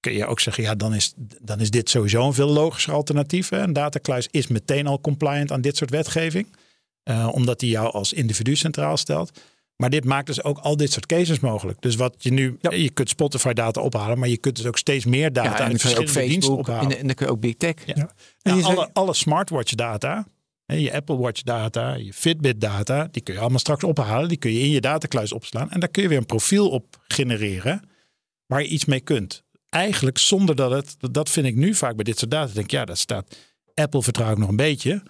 [0.00, 3.48] kun je ook zeggen, ja, dan is, dan is dit sowieso een veel logischer alternatief.
[3.48, 3.58] Hè.
[3.58, 6.56] Een datakluis is meteen al compliant aan dit soort wetgeving.
[7.02, 9.40] Eh, omdat die jou als individu centraal stelt.
[9.78, 11.80] Maar dit maakt dus ook al dit soort cases mogelijk.
[11.80, 12.70] Dus wat je nu, Ja.
[12.70, 15.62] je kunt Spotify data ophalen, maar je kunt dus ook steeds meer data Ja, en
[15.64, 16.90] uit verschillende diensten Facebook ophalen.
[16.90, 17.74] en, en dan kun je ook Big Tech.
[17.86, 18.10] Ja.
[18.42, 20.26] Zei- alle, alle smartwatch data,
[20.66, 24.28] je Apple Watch data, je Fitbit data, die kun je allemaal straks ophalen.
[24.28, 25.70] Die kun je in je datakluis opslaan.
[25.70, 27.88] En daar kun je weer een profiel op genereren
[28.46, 29.42] waar je iets mee kunt.
[29.68, 32.52] Eigenlijk zonder dat het, dat vind ik nu vaak bij dit soort data.
[32.52, 33.36] Denk ik, ja, dat staat
[33.74, 35.02] Apple vertrouw ik nog een beetje.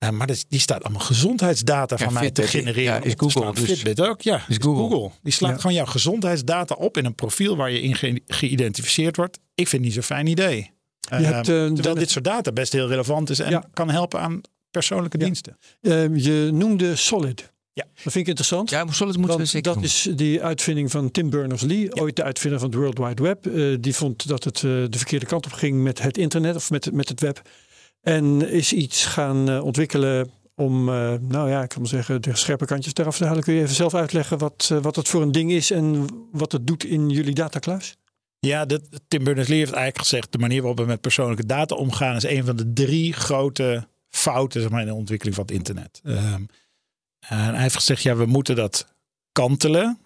[0.00, 2.82] Eh, maar dat, die staat allemaal gezondheidsdata Ja, van mij te genereren.
[2.82, 4.44] ja, op is Google, dus- Fitbit ook, ja.
[4.48, 5.10] Is Google.
[5.22, 5.56] Die slaat Ja.
[5.56, 9.36] gewoon jouw gezondheidsdata op in een profiel waar je in ge- geïdentificeerd wordt.
[9.54, 10.70] Ik vind het niet zo'n fijn idee.
[11.00, 13.64] Je hebt, eh, terwijl dit soort data best heel relevant is en Ja.
[13.72, 14.40] kan helpen aan
[14.70, 15.24] persoonlijke Ja.
[15.24, 15.56] diensten.
[15.80, 17.52] eh, je noemde Solid.
[17.72, 17.84] Ja.
[17.84, 18.70] Dat vind ik interessant.
[18.70, 19.84] Ja, maar solid moeten we zeker dat doen.
[19.84, 23.46] is die uitvinding van Tim Berners-Lee, ooit de uitvinder van het World Wide Web.
[23.46, 26.70] Eh, die vond dat het eh, de verkeerde kant op ging met het internet of
[26.70, 27.42] met, met het web.
[28.00, 32.64] En is iets gaan eh, ontwikkelen om, eh, nou ja, ik kan zeggen, de scherpe
[32.64, 33.42] kantjes eraf te halen.
[33.42, 36.52] Kun je even zelf uitleggen wat, eh, wat het voor een ding is en wat
[36.52, 37.96] het doet in jullie datakluis?
[38.38, 40.32] Ja, dat, Tim Berners-Lee heeft eigenlijk gezegd...
[40.32, 42.16] de manier waarop we met persoonlijke data omgaan...
[42.16, 46.00] is een van de drie grote fouten zeg maar, in de ontwikkeling van het internet.
[46.04, 46.42] Ehm,
[47.20, 48.86] en hij heeft gezegd, ja, we moeten dat
[49.32, 49.98] kantelen.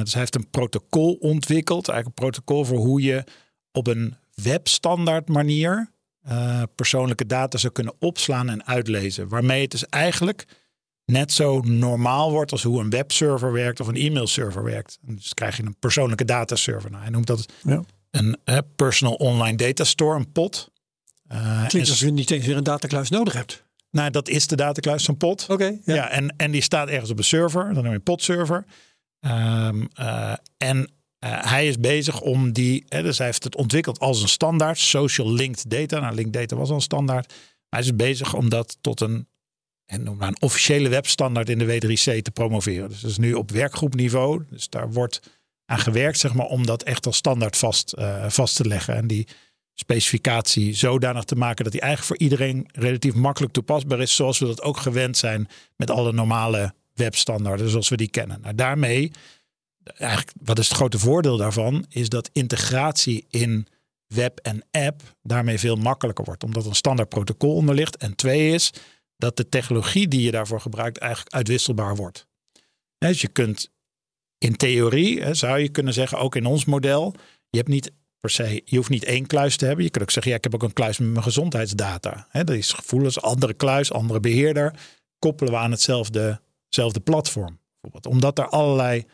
[0.00, 1.88] Dus hij heeft een protocol ontwikkeld.
[1.88, 3.24] Eigenlijk een protocol voor hoe je
[3.72, 5.90] op een webstandaard manier...
[6.26, 9.28] eh, persoonlijke data zou kunnen opslaan en uitlezen.
[9.28, 10.44] Waarmee het dus eigenlijk
[11.04, 14.98] net zo normaal wordt als hoe een webserver werkt of een e-mailserver werkt.
[15.06, 16.90] En dus krijg je een persoonlijke dataserver.
[16.90, 17.82] Nou, hij noemt dat Ja.
[18.10, 18.36] een
[18.76, 20.70] personal online data store, een pot.
[21.28, 23.64] Eh, Klinkt alsof je niet eens weer een datakluis nodig hebt.
[23.90, 25.46] nou, dat is de datakluis, zo'n pot.
[25.48, 25.78] Oké.
[25.84, 27.64] Ja, en, en die staat ergens op een server.
[27.64, 28.64] Dan noem je een potserver.
[29.20, 34.22] Eh, en eh, hij is bezig om die, hè, dus hij heeft het ontwikkeld als
[34.22, 36.00] een standaard, social linked data.
[36.00, 37.34] Nou, linked data was al een standaard.
[37.68, 39.28] Hij is bezig om dat tot een,
[39.86, 42.88] en een officiële webstandaard in de W3C te promoveren.
[42.88, 44.44] Dus dat is nu op werkgroepniveau.
[44.50, 45.20] Dus daar wordt
[45.64, 48.94] aan gewerkt, zeg maar, om dat echt als standaard vast, eh, vast te leggen.
[48.94, 49.26] En die
[49.74, 54.14] specificatie zodanig te maken dat die eigenlijk voor iedereen relatief makkelijk toepasbaar is.
[54.14, 58.40] Zoals we dat ook gewend zijn met alle normale webstandaarden zoals we die kennen.
[58.40, 59.12] Nou, daarmee,
[59.86, 63.66] eigenlijk, wat is het grote voordeel daarvan, is dat integratie in
[64.06, 66.44] web en app daarmee veel makkelijker wordt.
[66.44, 67.96] Omdat een standaard protocol onder ligt.
[67.96, 68.72] En twee is
[69.16, 72.26] dat de technologie die je daarvoor gebruikt eigenlijk uitwisselbaar wordt.
[72.98, 73.70] Dus je kunt
[74.38, 77.14] in theorie, zou je kunnen zeggen, ook in ons model,
[77.50, 79.84] je hebt niet per se, je hoeft niet één kluis te hebben.
[79.84, 82.28] Je kunt ook zeggen, ja, ik heb ook een kluis met mijn gezondheidsdata.
[82.32, 84.74] Dat is gevoelens, andere kluis, andere beheerder.
[85.18, 86.40] Koppelen we aan hetzelfde,
[87.04, 87.60] platform.
[88.08, 89.04] Omdat er allerlei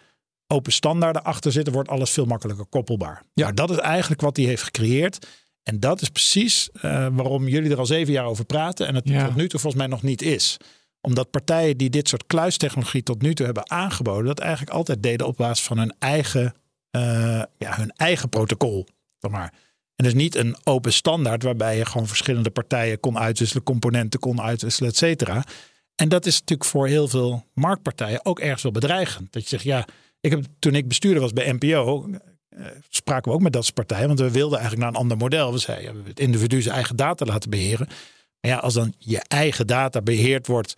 [0.53, 3.23] open standaarden achter zitten, wordt alles veel makkelijker koppelbaar.
[3.35, 3.45] Ja.
[3.45, 5.27] Maar dat is eigenlijk wat hij heeft gecreëerd.
[5.63, 8.87] En dat is precies eh, waarom jullie er al zeven jaar over praten.
[8.87, 9.27] En het Ja.
[9.27, 10.57] tot nu toe volgens mij nog niet is.
[11.01, 15.27] Omdat partijen die dit soort kluistechnologie tot nu toe hebben aangeboden, dat eigenlijk altijd deden
[15.27, 16.55] op basis van hun eigen,
[16.91, 18.87] eh, ja, hun eigen protocol.
[19.19, 19.53] Zeg maar.
[19.97, 24.41] En dus niet een open standaard waarbij je gewoon verschillende partijen kon uitwisselen, componenten kon
[24.41, 25.45] uitwisselen, et cetera.
[25.95, 29.33] En dat is natuurlijk voor heel veel marktpartijen ook ergens wel bedreigend.
[29.33, 29.85] Dat je zegt, ja,
[30.23, 32.09] ik heb, toen ik bestuurder was bij NPO,
[32.49, 34.07] eh, spraken we ook met dat soort partijen.
[34.07, 35.53] Want we wilden eigenlijk naar een ander model.
[35.53, 37.87] We zeiden, het individu zijn eigen data laten beheren.
[38.41, 40.75] Maar ja, als dan je eigen data beheerd wordt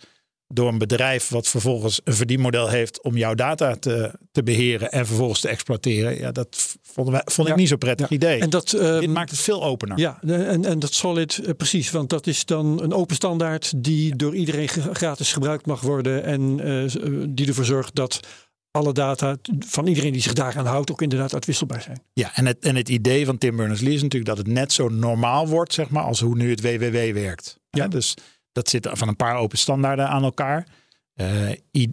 [0.47, 5.05] door een bedrijf wat vervolgens een verdienmodel heeft om jouw data te, te beheren en
[5.05, 6.17] vervolgens te exploiteren.
[6.17, 7.59] Ja, dat vonden wij, vond ik Ja.
[7.59, 8.15] niet zo'n prettig Ja.
[8.15, 8.39] idee.
[8.39, 9.99] En dat, eh, Dit maakt het veel opener.
[9.99, 11.91] Ja, en, en dat Solid, eh, precies.
[11.91, 16.23] Want dat is dan een open standaard die door iedereen gratis gebruikt mag worden.
[16.23, 18.19] En eh, die ervoor zorgt dat
[18.75, 22.01] alle data van iedereen die zich daaraan houdt ook inderdaad uitwisselbaar zijn.
[22.13, 24.89] Ja, en het, en het idee van Tim Berners-Lee is natuurlijk dat het net zo
[24.89, 27.59] normaal wordt, zeg maar, als hoe nu het WWW werkt.
[27.69, 27.87] Ja.
[27.87, 28.13] Dus
[28.51, 30.67] dat zit van een paar open standaarden aan elkaar.
[31.13, 31.49] Eh,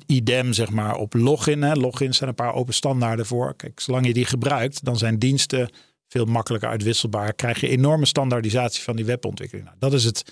[0.07, 1.63] idem, zeg maar, op login.
[1.63, 1.73] Hè.
[1.73, 3.55] Logins zijn een paar open standaarden voor.
[3.57, 5.71] Kijk, zolang je die gebruikt, dan zijn diensten
[6.09, 7.35] veel makkelijker uitwisselbaar.
[7.35, 9.67] Krijg je enorme standaardisatie van die webontwikkeling.
[9.67, 10.25] Nou, dat is het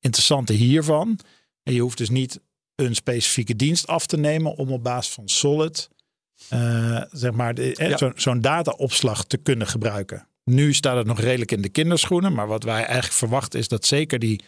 [0.00, 1.18] interessante hiervan.
[1.62, 2.40] En je hoeft dus niet
[2.74, 5.88] een specifieke dienst af te nemen om op basis van Solid
[6.48, 7.96] eh, zeg maar, eh, Ja.
[7.96, 10.28] zo- zo'n dataopslag te kunnen gebruiken.
[10.44, 13.86] Nu staat het nog redelijk in de kinderschoenen, maar wat wij eigenlijk verwachten is dat
[13.86, 14.40] zeker die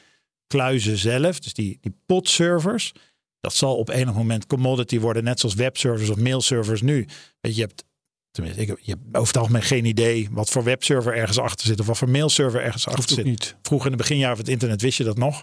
[0.47, 2.93] kluizen zelf, dus die, die podservers,
[3.41, 6.95] dat zal op enig moment commodity worden, net zoals webservers of mailservers nu.
[7.41, 7.84] Weet je, je hebt,
[8.30, 11.66] tenminste, ik heb, je hebt over het algemeen geen idee wat voor webserver ergens achter
[11.66, 13.26] zit of wat voor mailserver ergens achter Hoeft ook zit.
[13.26, 13.57] niet.
[13.62, 15.43] Vroeger in de beginjaren van het internet wist je dat nog.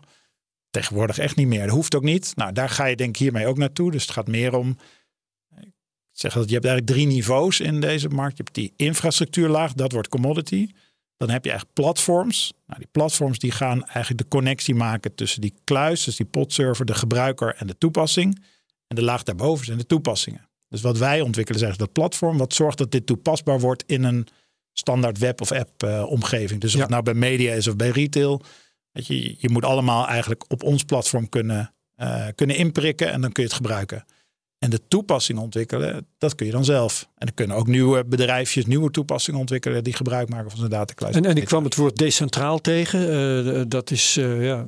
[0.70, 1.66] Tegenwoordig echt niet meer.
[1.66, 2.32] Dat hoeft ook niet.
[2.36, 3.92] Nou, daar ga je denk ik hiermee ook naartoe.
[3.92, 4.78] Dus het gaat meer om.
[6.18, 8.38] Zeg dat je hebt eigenlijk drie niveaus in deze markt.
[8.38, 10.68] Je hebt die infrastructuurlaag, dat wordt commodity.
[11.18, 12.54] Dan heb je eigenlijk platforms.
[12.68, 16.86] Nou, die platforms die gaan eigenlijk de connectie maken tussen die kluis, dus die podserver,
[16.86, 18.44] de gebruiker en de toepassing.
[18.88, 20.50] En de laag daarboven zijn de toepassingen.
[20.70, 24.04] Dus wat wij ontwikkelen is eigenlijk dat platform, wat zorgt dat dit toepasbaar wordt in
[24.04, 24.28] een
[24.74, 26.62] standaard web of app eh, omgeving.
[26.62, 26.82] Dus of Ja.
[26.82, 28.42] het nou bij media is of bij retail.
[28.92, 33.32] Weet je, je moet allemaal eigenlijk op ons platform kunnen, eh, kunnen inprikken en dan
[33.32, 34.06] kun je het gebruiken.
[34.66, 37.02] En de toepassingen ontwikkelen, dat kun je dan zelf.
[37.18, 41.16] En dan kunnen ook nieuwe bedrijfjes nieuwe toepassingen ontwikkelen die gebruik maken van zijn datakluis.
[41.16, 43.00] En, en ik kwam het woord decentraal tegen.
[43.56, 44.68] Eh, dat is, eh, ja,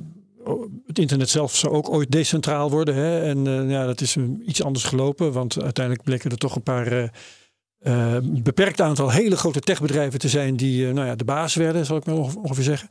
[0.86, 2.94] het internet zelf zou ook ooit decentraal worden.
[2.94, 3.20] Hè?
[3.22, 5.32] En eh, ja, dat is iets anders gelopen.
[5.32, 7.12] Want uiteindelijk bleken er toch een paar
[8.22, 12.04] beperkt aantal hele grote techbedrijven te zijn die nou ja, de baas werden, zal ik
[12.04, 12.88] maar onge- ongeveer zeggen.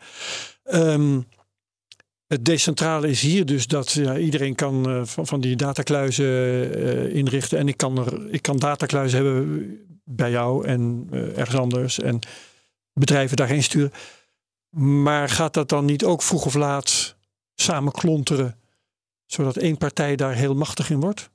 [0.63, 1.19] Ehm,
[2.27, 6.25] het decentrale is hier dus dat ja, iedereen kan eh, van, van die datakluizen
[6.73, 7.57] eh, inrichten.
[7.57, 11.99] En ik kan, er, ik kan datakluizen hebben bij jou en eh, ergens anders.
[11.99, 12.19] En
[12.93, 13.91] bedrijven daarheen sturen.
[14.79, 17.15] Maar gaat dat dan niet ook vroeg of laat
[17.55, 18.59] samen klonteren,
[19.25, 21.29] zodat één partij daar heel machtig in wordt?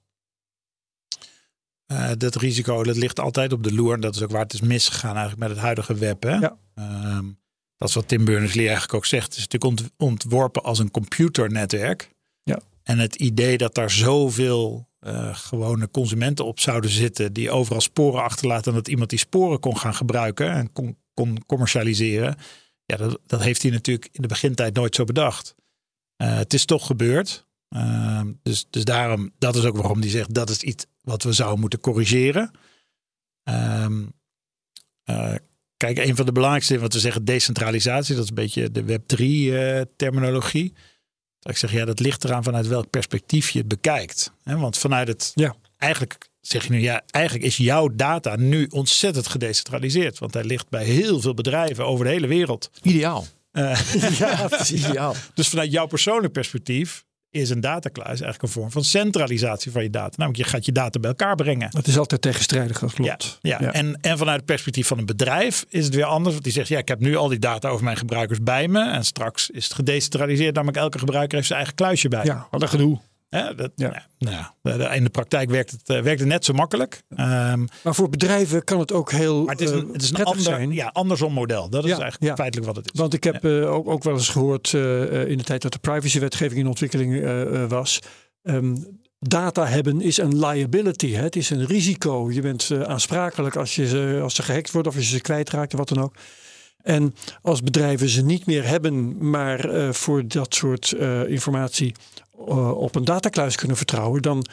[2.19, 3.95] Dat risico dat ligt altijd op de loer.
[3.95, 6.23] En dat is ook waar het is misgegaan eigenlijk met het huidige web.
[6.23, 6.37] Hè?
[6.37, 6.57] Ja.
[6.75, 7.25] Ehm,
[7.83, 9.25] dat is wat Tim Berners-Lee eigenlijk ook zegt.
[9.25, 12.11] Het is natuurlijk ont- ontworpen als een computernetwerk.
[12.43, 12.61] Ja.
[12.83, 17.33] En het idee dat daar zoveel eh, gewone consumenten op zouden zitten...
[17.33, 18.73] die overal sporen achterlaten...
[18.73, 22.37] en dat iemand die sporen kon gaan gebruiken en kon, kon commercialiseren...
[22.85, 25.55] Ja, dat, dat heeft hij natuurlijk in de begintijd nooit zo bedacht.
[26.23, 27.47] Uh, het is toch gebeurd.
[27.77, 31.33] Uh, dus, dus daarom, dat is ook waarom hij zegt dat is iets wat we
[31.33, 32.51] zouden moeten corrigeren.
[33.45, 34.13] Um,
[35.05, 35.35] uh,
[35.83, 39.19] kijk, een van de belangrijkste wat we zeggen, decentralisatie, dat is een beetje de Web3
[39.19, 40.73] uh, terminologie.
[41.39, 44.33] Dat ik zeg, ja, dat ligt eraan vanuit welk perspectief je het bekijkt.
[44.45, 45.55] Want vanuit het, ja.
[45.77, 50.19] eigenlijk zeg je nu, ja, eigenlijk is jouw data nu ontzettend gedecentraliseerd.
[50.19, 52.71] Want hij ligt bij heel veel bedrijven over de hele wereld.
[52.83, 53.27] Ideaal.
[53.53, 53.81] Uh,
[54.19, 55.15] ja, ideaal.
[55.35, 59.91] Dus vanuit jouw persoonlijk perspectief is een datakluis eigenlijk een vorm van centralisatie van je
[59.91, 60.15] data.
[60.17, 61.71] Namelijk, je gaat je data bij elkaar brengen.
[61.71, 63.39] Dat is altijd tegenstrijdig, dat klopt.
[63.41, 63.73] Ja, ja.
[63.73, 66.33] En, en vanuit het perspectief van een bedrijf is het weer anders.
[66.33, 68.91] Want die zegt, ja, ik heb nu al die data over mijn gebruikers bij me.
[68.91, 70.55] En straks is het gedecentraliseerd.
[70.55, 72.25] Namelijk, elke gebruiker heeft zijn eigen kluisje bij.
[72.25, 73.01] Ja, wat een gedoe.
[73.39, 74.07] Ja, dat, ja.
[74.63, 77.03] Nou, in de praktijk werkt het, uh, werkt het net zo makkelijk.
[77.11, 80.25] Um, maar voor bedrijven kan het ook heel maar het is een, het is een
[80.25, 80.73] ander, zijn.
[80.73, 81.69] Ja, andersom model.
[81.69, 82.37] Dat is ja, eigenlijk ja.
[82.37, 83.01] feitelijk wat het is.
[83.01, 85.79] Want ik heb uh, ook, ook wel eens gehoord uh, in de tijd dat de
[85.79, 88.01] privacywetgeving in ontwikkeling was.
[88.43, 91.13] Um, data hebben is een liability.
[91.13, 91.23] Hè?
[91.23, 92.31] Het is een risico.
[92.31, 95.73] Je bent aansprakelijk als, je ze, als ze gehackt wordt of als je ze kwijtraakt
[95.73, 96.15] of wat dan ook.
[96.83, 101.95] En als bedrijven ze niet meer hebben, maar uh, voor dat soort uh, informatie
[102.75, 104.47] op een datakluis kunnen vertrouwen, dan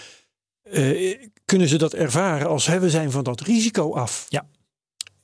[1.46, 4.26] kunnen ze dat ervaren als hè, we zijn van dat risico af.
[4.30, 4.46] Ja.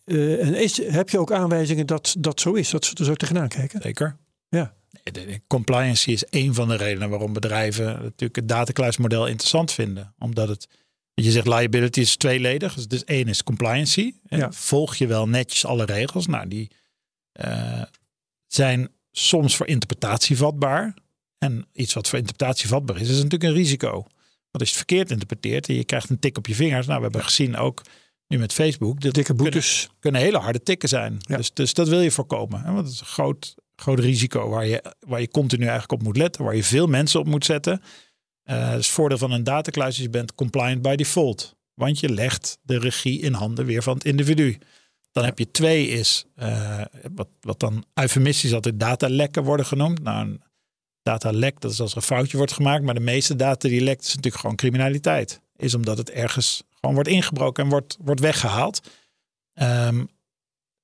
[0.05, 3.47] en is, heb je ook aanwijzingen dat dat zo is, dat ze er zo tegenaan
[3.47, 3.81] kijken?
[3.81, 4.17] Zeker.
[4.49, 4.73] Ja.
[5.03, 10.13] De compliance is een van de redenen waarom bedrijven natuurlijk het datakluismodel interessant vinden.
[10.19, 10.67] Omdat het,
[11.13, 12.87] je zegt liability is tweeledig.
[12.87, 14.13] Dus één is compliancy.
[14.27, 14.51] Ja.
[14.51, 16.27] Volg je wel netjes alle regels?
[16.27, 16.71] Nou, die
[17.45, 17.81] uh,
[18.47, 20.93] zijn soms voor interpretatie vatbaar.
[21.45, 23.91] En iets wat voor interpretatie vatbaar is, is natuurlijk een risico.
[23.91, 26.85] Want als je het verkeerd interpreteert en je krijgt een tik op je vingers.
[26.85, 27.81] Nou, we hebben gezien ook
[28.27, 29.01] nu met Facebook.
[29.01, 29.77] Dat Dikke boetes.
[29.77, 31.17] Kunnen, kunnen hele harde tikken zijn.
[31.19, 31.37] Ja.
[31.37, 32.61] Dus, dus dat wil je voorkomen.
[32.61, 32.71] Hè?
[32.71, 36.17] Want het is een groot, groot risico waar je, waar je continu eigenlijk op moet
[36.17, 36.43] letten.
[36.43, 37.81] Waar je veel mensen op moet zetten.
[38.45, 41.55] Uh, dus het voordeel van een datakluis is je bent compliant by default.
[41.73, 44.57] Want je legt de regie in handen weer van het individu.
[45.11, 46.81] Dan heb je twee is, uh,
[47.11, 50.03] wat, wat dan eufemistisch altijd datalekken worden genoemd.
[50.03, 50.41] Nou, een
[51.05, 52.83] datalek, dat is als er een foutje wordt gemaakt.
[52.83, 55.41] Maar de meeste data die lekt is natuurlijk gewoon criminaliteit.
[55.57, 58.81] Is omdat het ergens gewoon wordt ingebroken en wordt, wordt weggehaald.
[59.61, 60.09] Um,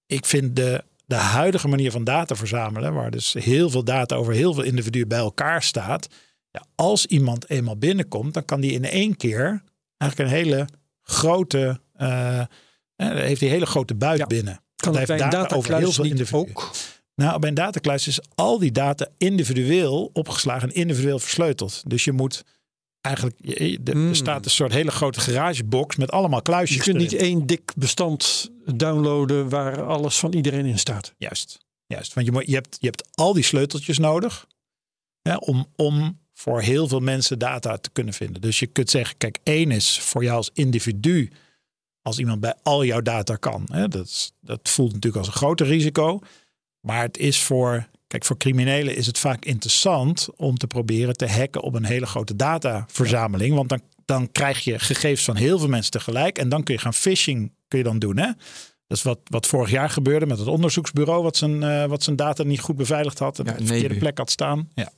[0.06, 4.34] ik vind de, de huidige manier van data verzamelen, waar dus heel veel data over
[4.34, 6.08] heel veel individuen bij elkaar staat.
[6.52, 9.64] Ja, als iemand eenmaal binnenkomt, dan kan die in één keer
[9.98, 10.68] eigenlijk een hele
[11.02, 11.80] grote...
[12.02, 12.44] Uh,
[12.96, 14.26] dan heeft een hele grote buit ja.
[14.26, 14.62] binnen.
[14.76, 16.50] Kan hij heeft data over heel veel individuen.
[16.50, 16.72] Ook?
[17.22, 21.84] Nou, bij een datakluis is al die data individueel opgeslagen en individueel versleuteld.
[21.88, 22.44] Dus je moet
[23.02, 23.36] eigenlijk,
[23.84, 24.14] er Hmm.
[24.14, 26.78] staat een soort hele grote garagebox met allemaal kluisjes.
[26.78, 27.12] Je kunt erin.
[27.12, 31.14] niet één dik bestand downloaden waar alles van iedereen in staat.
[31.18, 32.14] Juist, juist.
[32.14, 34.48] Want je, moet, je, hebt, je hebt al die sleuteltjes nodig
[35.22, 38.42] hè, om, om voor heel veel mensen data te kunnen vinden.
[38.42, 41.32] Dus je kunt zeggen, kijk, één is voor jou als individu,
[42.02, 43.68] als iemand bij al jouw data kan.
[43.72, 46.20] Hè, dat, dat voelt natuurlijk als een groter risico.
[46.82, 51.28] Maar het is voor, kijk, voor criminelen is het vaak interessant om te proberen te
[51.28, 53.56] hacken op een hele grote dataverzameling.
[53.56, 56.38] Want dan, dan krijg je gegevens van heel veel mensen tegelijk.
[56.38, 58.18] En dan kun je gaan phishing kun je dan doen.
[58.18, 58.26] Hè?
[58.88, 62.16] Dat is wat, wat vorig jaar gebeurde met het onderzoeksbureau, wat zijn, eh, wat zijn
[62.16, 64.70] data niet goed beveiligd had en Ja, op de verkeerde plek had staan.
[64.76, 64.92] Ja.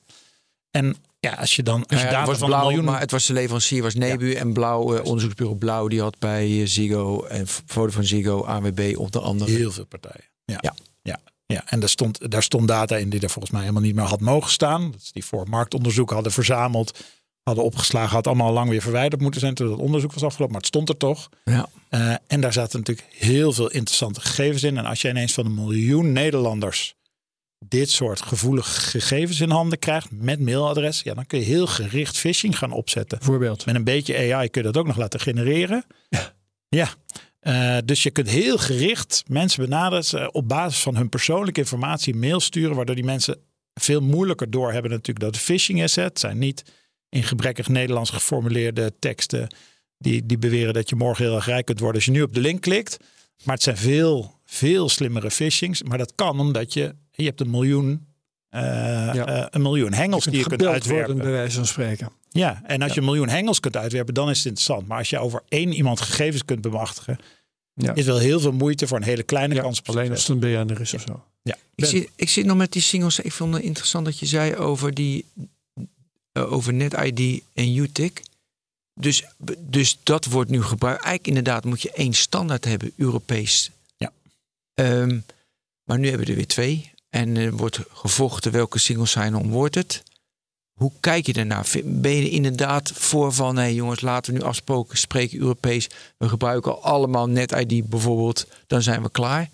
[0.72, 2.86] En ja, als je dan als Ja, je ja, data het was van blauw, miljoen.
[2.86, 6.62] maar het was de leverancier was Nebu en blauw eh, onderzoeksbureau blauw die had bij
[6.62, 9.52] eh, Ziggo en Vodafone Ziggo, AWB onder andere.
[9.52, 10.26] Heel veel partijen.
[10.46, 10.58] Ja.
[10.62, 10.74] Ja.
[11.02, 11.20] ja.
[11.54, 11.64] Ja.
[11.66, 14.20] en daar stond, daar stond data in die er volgens mij helemaal niet meer had
[14.20, 14.92] mogen staan.
[14.92, 17.00] Dat die voor marktonderzoek hadden verzameld,
[17.44, 20.52] hadden opgeslagen, had allemaal al lang weer verwijderd moeten zijn toen het onderzoek was afgelopen.
[20.52, 21.30] Maar het stond er toch.
[21.44, 21.70] Ja.
[21.90, 24.78] Eh, en daar zaten natuurlijk heel veel interessante gegevens in.
[24.78, 26.96] En als je ineens van een miljoen Nederlanders
[27.68, 32.18] dit soort gevoelige gegevens in handen krijgt met mailadres, ja, dan kun je heel gericht
[32.18, 33.18] phishing gaan opzetten.
[33.18, 33.66] Bijvoorbeeld.
[33.66, 35.86] Met een beetje AI kun je dat ook nog laten genereren.
[36.70, 36.90] Ja.
[37.44, 42.40] Eh, dus je kunt heel gericht mensen benaderen op basis van hun persoonlijke informatie mail
[42.40, 43.38] sturen, waardoor die mensen
[43.74, 45.96] veel moeilijker doorhebben natuurlijk dat het phishing is.
[45.96, 46.64] Het zijn niet
[47.10, 49.56] in gebrekkig Nederlands geformuleerde teksten
[49.98, 52.34] die, die beweren dat je morgen heel erg rijk kunt worden als je nu op
[52.34, 52.98] de link klikt.
[53.44, 55.84] Maar het zijn veel, veel slimmere phishings.
[55.84, 58.08] Maar dat kan omdat je, je hebt een miljoen,
[58.62, 59.26] Ja.
[59.26, 61.06] eh, een miljoen hengels die je kunt uitwerpen.
[61.16, 62.10] worden, bij wijze van spreken.
[62.30, 64.88] Ja, en als je een miljoen hengels kunt uitwerpen, dan is het interessant.
[64.88, 67.18] Maar als je over één iemand gegevens kunt bemachtigen,
[67.74, 67.94] Ja.
[67.94, 70.30] is wel heel veel moeite voor een hele kleine Ja, kans op alleen als het
[70.30, 71.24] een BN'er is of zo.
[71.42, 71.56] Ja.
[71.76, 73.20] Ik zit, ik zit nog met die singles.
[73.20, 75.26] Ik vond het interessant dat je zei over die
[76.32, 78.22] eh, over NetID en UTIC.
[79.00, 79.24] Dus,
[79.60, 81.04] dus dat wordt nu gebruikt.
[81.04, 83.72] Eigenlijk inderdaad moet je één standaard hebben, Europees.
[83.98, 84.12] Ja.
[84.74, 85.20] Ehm,
[85.84, 86.92] maar nu hebben we er weer twee.
[87.14, 90.04] En er wordt gevochten welke single sign-on wordt het.
[90.74, 91.72] Hoe kijk je daarnaar?
[91.84, 95.90] Ben je er inderdaad voor van, hé jongens, laten we nu afspreken, spreken Europees.
[96.18, 99.50] We gebruiken allemaal NetID bijvoorbeeld, dan zijn we klaar.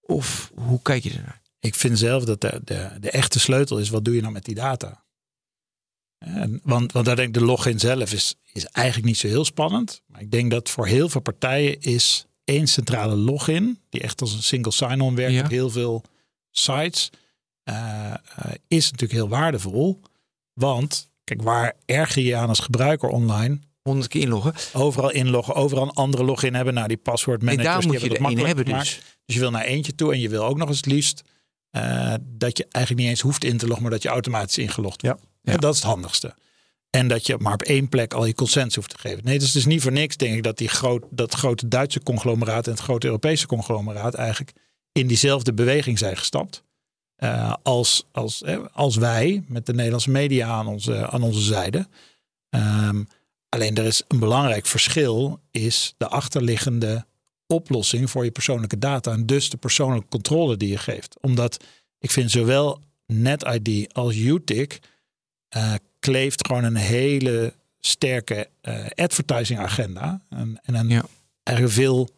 [0.00, 1.40] Of hoe kijk je ernaar?
[1.60, 4.44] Ik vind zelf dat de, de, de echte sleutel is, wat doe je nou met
[4.44, 5.04] die data?
[6.18, 9.44] En, want, want daar denk ik, de login zelf is, is eigenlijk niet zo heel
[9.44, 10.02] spannend.
[10.06, 14.32] Maar ik denk dat voor heel veel partijen is één centrale login, die echt als
[14.32, 15.48] een single sign-on werkt Ja.
[15.48, 16.04] heel veel
[16.58, 17.10] sites,
[17.62, 18.18] eh, eh,
[18.68, 20.00] is natuurlijk heel waardevol.
[20.52, 23.58] Want, kijk, waar erger je je aan als gebruiker online?
[23.82, 24.54] 100 keer inloggen.
[24.72, 26.74] Overal inloggen, overal een andere login hebben.
[26.74, 29.00] Nou, die paswoord En managers, daar die moet je hebben er dat makkelijk hebben dus.
[29.26, 31.22] Dus je wil naar eentje toe en je wil ook nog eens het liefst
[31.70, 35.02] eh, dat je eigenlijk niet eens hoeft in te loggen, maar dat je automatisch ingelogd
[35.02, 35.22] wordt.
[35.42, 35.56] Ja.
[35.56, 36.34] Dat is het handigste.
[36.90, 39.24] En dat je maar op één plek al je consent hoeft te geven.
[39.24, 42.02] Nee, dus het is niet voor niks, denk ik, dat die groot, dat grote Duitse
[42.02, 44.52] conglomeraat en het grote Europese conglomeraat eigenlijk
[44.96, 46.62] in diezelfde beweging zijn gestapt.
[47.16, 48.42] Eh, als, als,
[48.72, 51.86] als wij met de Nederlandse media aan onze, aan onze zijde.
[52.50, 53.02] Ehm,
[53.48, 57.04] alleen er is een belangrijk verschil, is de achterliggende
[57.46, 59.12] oplossing voor je persoonlijke data.
[59.12, 61.16] En dus de persoonlijke controle die je geeft.
[61.20, 61.64] Omdat
[61.98, 64.78] ik vind zowel NetID als UTIC
[65.48, 70.20] eh, kleeft gewoon een hele sterke eh, advertising agenda.
[70.30, 71.04] En, en een Ja.
[71.42, 72.08] eigenlijk veel.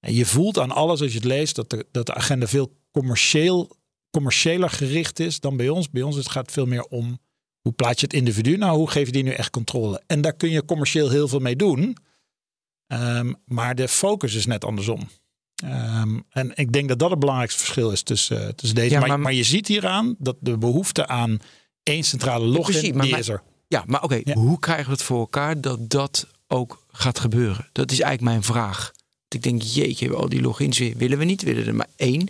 [0.00, 2.76] En Je voelt aan alles als je het leest dat de, dat de agenda veel
[2.90, 3.76] commercieel,
[4.10, 5.90] commerciëler gericht is dan bij ons.
[5.90, 7.18] Bij ons het gaat veel meer om
[7.60, 8.56] hoe plaats je het individu.
[8.56, 10.02] Nou, hoe geef je die nu echt controle?
[10.06, 11.96] En daar kun je commercieel heel veel mee doen.
[12.86, 15.08] Ehm, maar de focus is net andersom.
[15.64, 18.90] Ehm, en ik denk dat dat het belangrijkste verschil is tussen, eh, tussen deze.
[18.94, 21.38] Ja, maar, maar- maar, je ziet hieraan dat de behoefte aan
[21.82, 23.42] één centrale login, precies, maar die is er.
[23.68, 24.34] Ja, maar oké, Ja.
[24.34, 27.68] hoe krijgen we het voor elkaar dat dat ook gaat gebeuren?
[27.72, 28.92] Dat is eigenlijk mijn vraag.
[29.34, 32.28] Ik denk, jeetje, al die logins weer willen we niet, willen er maar één.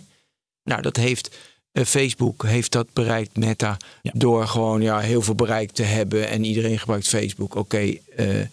[0.63, 1.35] Nou, dat heeft
[1.71, 4.11] eh, Facebook heeft dat bereikt, Meta, Ja.
[4.15, 7.55] door gewoon ja, heel veel bereik te hebben en iedereen gebruikt Facebook.
[7.55, 7.77] Oké,
[8.15, 8.45] eh,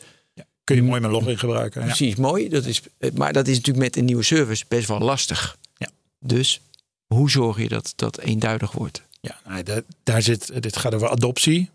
[0.64, 1.80] Kun je mooi mijn login gebruiken.
[1.80, 1.86] Ja.
[1.86, 2.48] precies mooi.
[2.48, 5.58] Dat is, eh, maar dat is natuurlijk met een nieuwe service best wel lastig.
[5.76, 5.88] Ja.
[6.20, 6.60] Dus
[7.06, 9.02] hoe zorg je dat dat eenduidig wordt?
[9.20, 11.70] Ja, nou, da- daar zit, dit gaat over adoptie.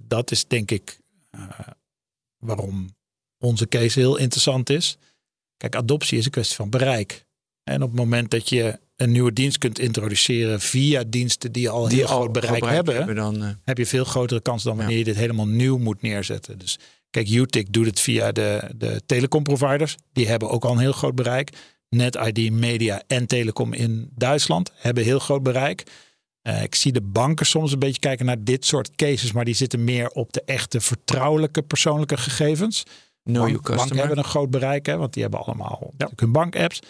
[0.00, 0.98] Dat is denk ik
[2.38, 2.94] waarom
[3.38, 4.96] onze case heel interessant is.
[5.60, 7.24] Kijk, adoptie is een kwestie van bereik.
[7.64, 11.86] En op het moment dat je een nieuwe dienst kunt introduceren via diensten die al
[11.86, 14.98] heel groot bereik hebben, dan, eh, heb je veel grotere kans dan wanneer Ja.
[14.98, 16.58] je dit helemaal nieuw moet neerzetten.
[16.58, 16.78] Dus
[17.10, 19.96] kijk, UTIC doet het via de, de telecomproviders.
[20.12, 21.50] Die hebben ook al een heel groot bereik.
[21.88, 25.82] NetID, Media en Telecom in Duitsland hebben heel groot bereik.
[26.42, 29.54] Eh, ik zie de banken soms een beetje kijken naar dit soort cases, maar die
[29.54, 32.84] zitten meer op de echte vertrouwelijke persoonlijke gegevens.
[33.30, 36.32] Know your Bank- banken hebben een groot bereik, hè, want die hebben allemaal natuurlijk hun
[36.32, 36.80] bankapps.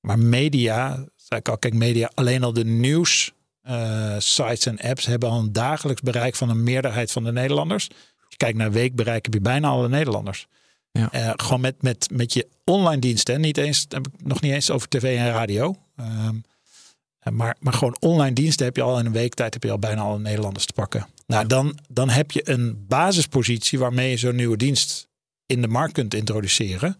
[0.00, 3.32] Maar media, zei ik al, kijk, media, alleen al de nieuws
[3.62, 7.88] eh, sites en apps hebben al een dagelijks bereik van een meerderheid van de Nederlanders.
[7.88, 10.46] Als je kijkt naar weekbereik, heb je bijna alle Nederlanders.
[10.90, 11.12] Ja.
[11.12, 13.40] Eh, gewoon met, met, met je online diensten.
[13.40, 15.76] Niet eens, heb ik nog niet eens over tv en radio.
[15.96, 16.36] Ehm,
[17.18, 19.70] eh, maar, maar gewoon online diensten heb je al in een week tijd heb je
[19.70, 21.06] al bijna alle Nederlanders te pakken.
[21.26, 25.08] Nou, dan, dan heb je een basispositie waarmee je zo'n nieuwe dienst
[25.46, 26.96] in de markt kunt introduceren.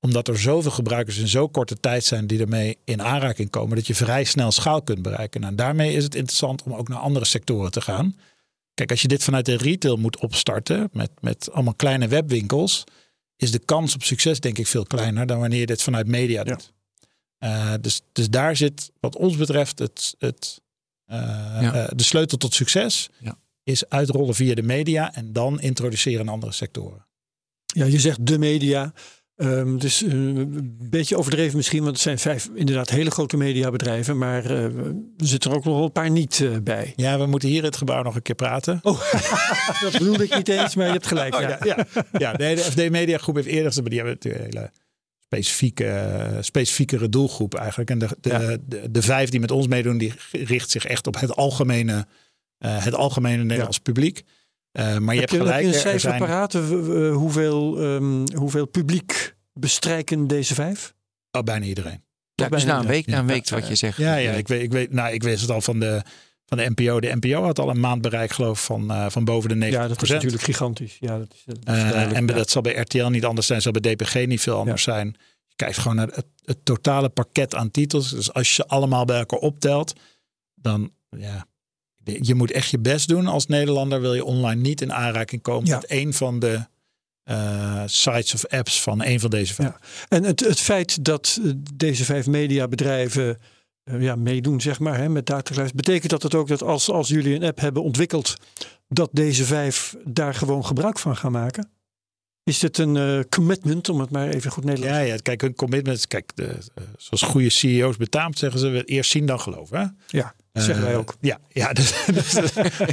[0.00, 3.86] Omdat er zoveel gebruikers in zo korte tijd zijn die ermee in aanraking komen, dat
[3.86, 5.40] je vrij snel schaal kunt bereiken.
[5.40, 8.16] Nou, daarmee is het interessant om ook naar andere sectoren te gaan.
[8.74, 12.84] Kijk, als je dit vanuit de retail moet opstarten met, met allemaal kleine webwinkels,
[13.36, 16.44] is de kans op succes denk ik veel kleiner dan wanneer je dit vanuit media
[16.44, 16.72] doet.
[17.38, 20.60] Eh, dus, dus daar zit wat ons betreft het, het,
[21.04, 21.18] eh,
[21.60, 21.74] Ja.
[21.74, 23.08] eh, de sleutel tot succes.
[23.20, 23.38] Ja.
[23.62, 27.06] Is uitrollen via de media en dan introduceren in andere sectoren.
[27.72, 28.92] Ja, je zegt de media.
[29.78, 34.18] Dus eh, een beetje overdreven misschien, want het zijn vijf inderdaad hele grote mediabedrijven.
[34.18, 36.92] Maar eh, er zitten er ook nog wel een paar niet eh, bij.
[36.96, 38.78] Ja, we moeten hier in het gebouw nog een keer praten.
[38.82, 39.12] Oh,
[39.82, 41.34] dat bedoelde ik niet eens, maar je hebt gelijk.
[41.34, 41.40] ja.
[41.40, 42.06] Oh, ja, ja.
[42.18, 44.70] ja, de FD Media Groep heeft eerder, maar die hebben natuurlijk een hele
[45.20, 47.90] specifieke, eh, specifiekere doelgroep eigenlijk.
[47.90, 48.56] En de, de, Ja.
[48.66, 52.06] de, de vijf die met ons meedoen, die richt zich echt op het algemene,
[52.58, 54.22] eh, het algemene Nederlands publiek.
[54.72, 55.60] Eh, maar je Heb hebt je, gelijk.
[55.60, 56.54] je een er cijfer zijn- paraat?
[56.54, 56.62] Eh,
[57.14, 60.94] hoeveel, ehm, hoeveel publiek bestrijken deze vijf?
[61.30, 62.04] Oh, bijna iedereen.
[62.34, 63.32] Ja, dus na een week, na een Ja.
[63.32, 63.96] week wat je zegt.
[63.96, 66.02] Ja, ja ik, weet, ik, weet, nou, ik wist het al van de,
[66.46, 67.00] van de NPO.
[67.00, 69.72] De NPO had al een maandbereik geloof ik van, eh, van boven de 90%.
[69.82, 70.96] Ja, dat is natuurlijk gigantisch.
[71.00, 72.32] Ja, dat is, dat is Eh, en ja.
[72.34, 75.06] dat zal bij RTL niet anders zijn, zal bij DPG niet veel anders zijn.
[75.46, 78.10] Je kijkt gewoon naar het, het totale pakket aan titels.
[78.10, 79.92] Dus als je ze allemaal bij elkaar optelt,
[80.54, 81.46] dan ja,
[82.04, 84.00] je moet echt je best doen als Nederlander.
[84.00, 85.76] Wil je online niet in aanraking komen Ja.
[85.76, 86.66] met een van de
[87.22, 89.68] eh, sites of apps van een van deze vijf.
[89.68, 89.78] Ja.
[90.08, 93.38] En het, het feit dat eh, deze vijf mediabedrijven
[93.84, 95.74] eh, ja, meedoen, zeg maar, hè, met dataglijst.
[95.74, 98.36] Betekent dat het ook dat als, als jullie een app hebben ontwikkeld,
[98.88, 101.70] dat deze vijf daar gewoon gebruik van gaan maken?
[102.44, 106.06] Is dit een commitment, om het maar even goed Nederlands Ja, ja, kijk, hun commitments,
[106.06, 106.58] kijk, de,
[106.96, 109.78] zoals goede CEO's betaamt, zeggen ze eerst zien dan geloven.
[109.78, 110.18] Hè?
[110.18, 111.16] Ja, dat zeggen wij Eh, ook.
[111.20, 112.30] Ja, ja dus, dus,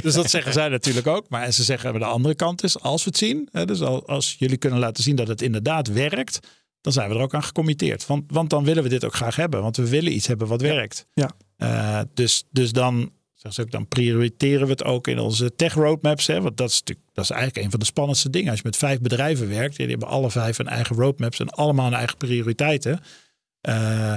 [0.02, 1.28] dus dat zeggen zij natuurlijk ook.
[1.28, 4.56] Maar ze zeggen de andere kant is, als we het zien, dus al- als jullie
[4.56, 6.38] kunnen laten zien dat het inderdaad werkt,
[6.80, 8.06] dan zijn we er ook aan gecommitteerd.
[8.06, 10.60] Want, want dan willen we dit ook graag hebben, want we willen iets hebben wat
[10.60, 11.06] werkt.
[11.14, 11.30] Ja.
[11.56, 15.74] Eh, dus, dus dan, zeggen ze ook, dan prioriteren we het ook in onze tech
[15.74, 16.26] roadmaps.
[16.26, 18.48] Hè, want dat is, natuurlijk, dat is eigenlijk een van de spannendste dingen.
[18.50, 21.84] Als je met vijf bedrijven werkt, die hebben alle vijf een eigen roadmaps en allemaal
[21.84, 23.00] hun eigen prioriteiten.
[23.60, 24.14] Eh,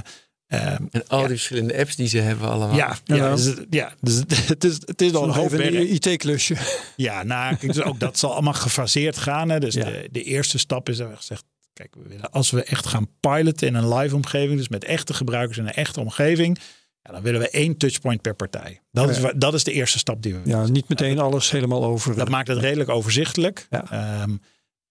[0.61, 2.75] ehm, En al die verschillende apps die ze hebben allemaal.
[2.75, 5.45] ja, Ja, dus, het- ja, dus het, het is, het is al een Nog hoop
[5.45, 5.73] even werk.
[5.73, 6.55] een IT-klusje.
[6.95, 9.49] Ja, nou, dus ook dat zal allemaal gefaseerd gaan.
[9.49, 9.59] Hè.
[9.59, 9.83] Dus Ja.
[9.85, 11.43] de, de eerste stap is, hebben we gezegd,
[11.73, 15.13] kijk, we willen, als we echt gaan piloten in een live omgeving, dus met echte
[15.13, 16.59] gebruikers in een echte omgeving,
[17.01, 18.81] ja, dan willen we één touchpoint per partij.
[18.91, 20.59] Dat, is, dat is de eerste stap die we willen.
[20.65, 22.15] Ja, niet meteen alles helemaal over.
[22.15, 23.67] Dat maakt het redelijk overzichtelijk.
[23.69, 23.91] Ja.
[23.91, 24.35] Ehm,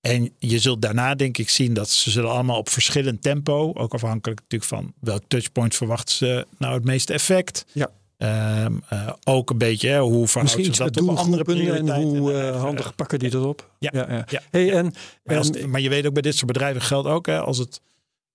[0.02, 3.94] en je zult daarna denk ik zien dat ze zullen allemaal op verschillend tempo, ook
[3.94, 7.64] afhankelijk natuurlijk van welk touchpoint verwachten ze nou het meeste effect.
[7.72, 7.90] Ja.
[8.16, 12.32] Ehm, eh, ook een beetje hè, hoe verhoudt zich dat op andere doelgroepen en hoe
[12.32, 13.70] eh, eh, handig pakken die dat op.
[13.78, 14.24] Ja, ja.
[14.28, 14.92] ja, Hey, en,
[15.24, 17.58] Maar, als- en- maar je weet ook bij dit soort bedrijven geldt ook, hè, als,
[17.58, 17.80] het,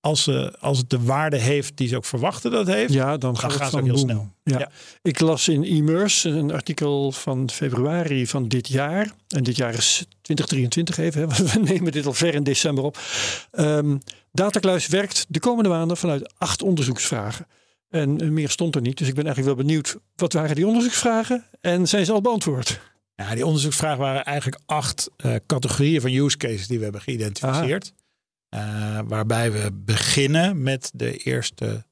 [0.07, 3.09] als, ze, als het de waarde heeft die ze ook verwachten dat het heeft, ja,
[3.09, 3.97] dan dan gaat gaan het heel boom.
[3.97, 4.31] snel.
[4.43, 4.59] Ja.
[4.59, 4.71] Ja.
[5.01, 9.11] Ik las in Immers een artikel van februari van dit jaar.
[9.27, 12.83] En dit jaar is 2023 even, hè, want we nemen dit al ver in december
[12.83, 12.97] op.
[13.51, 13.97] Ehm
[14.31, 17.47] Datakluis werkt de komende maanden vanuit acht onderzoeksvragen.
[17.89, 19.97] En eh, meer stond er niet, dus ik ben eigenlijk wel benieuwd.
[20.15, 22.79] Wat waren die onderzoeksvragen en zijn ze al beantwoord?
[23.15, 27.93] Ja, die onderzoeksvragen waren eigenlijk acht eh, categorieën van use cases die we hebben geïdentificeerd.
[28.49, 31.85] Eh, waarbij we beginnen met de eerste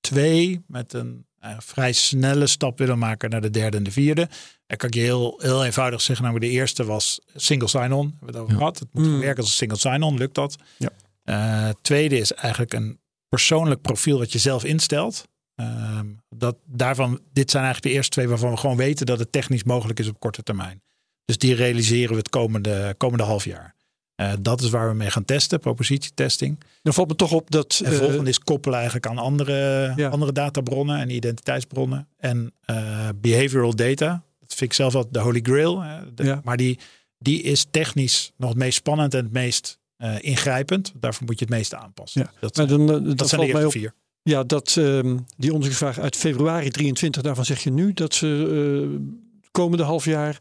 [0.00, 4.28] twee, met een eh, vrij snelle stap willen maken naar de derde en de vierde.
[4.66, 8.06] En kan ik je heel, heel eenvoudig zeggen, namelijk de eerste was single sign-on.
[8.08, 8.56] Hebben we het over Ja.
[8.58, 8.78] gehad.
[8.78, 9.18] Het moet Mm.
[9.20, 10.56] werken als een single sign-on, lukt dat?
[10.78, 10.88] Ja.
[11.24, 15.28] Eh, tweede is eigenlijk een persoonlijk profiel wat je zelf instelt.
[15.54, 19.32] Ehm, dat, daarvan, dit zijn eigenlijk de eerste twee waarvan we gewoon weten dat het
[19.32, 20.82] technisch mogelijk is op korte termijn.
[21.24, 23.74] Dus die realiseren we het komende, komende half jaar.
[24.30, 26.58] Eh, dat is waar we mee gaan testen, propositietesting.
[26.82, 27.80] Dan valt me toch op dat...
[27.84, 30.08] En eh, volgende is koppelen eigenlijk aan andere, Ja.
[30.08, 32.08] andere databronnen en identiteitsbronnen.
[32.18, 34.22] En eh, behavioral data.
[34.40, 35.80] Dat vind ik zelf wel de holy grail.
[35.82, 36.14] hè.
[36.14, 36.40] De- Ja.
[36.44, 36.78] Maar die,
[37.18, 39.80] die is technisch nog het meest spannend en het meest
[40.20, 40.92] ingrijpend.
[41.00, 42.20] Daarvoor moet je het meeste aanpassen.
[42.20, 42.30] Ja.
[42.40, 43.94] Dat, maar zijn- dan, dat dat zijn de eerste vier.
[44.22, 48.48] Ja, dat ehm, die onderzoeksvraag uit februari 23, daarvan zeg je nu dat ze
[48.92, 49.00] eh,
[49.50, 50.38] komende half jaar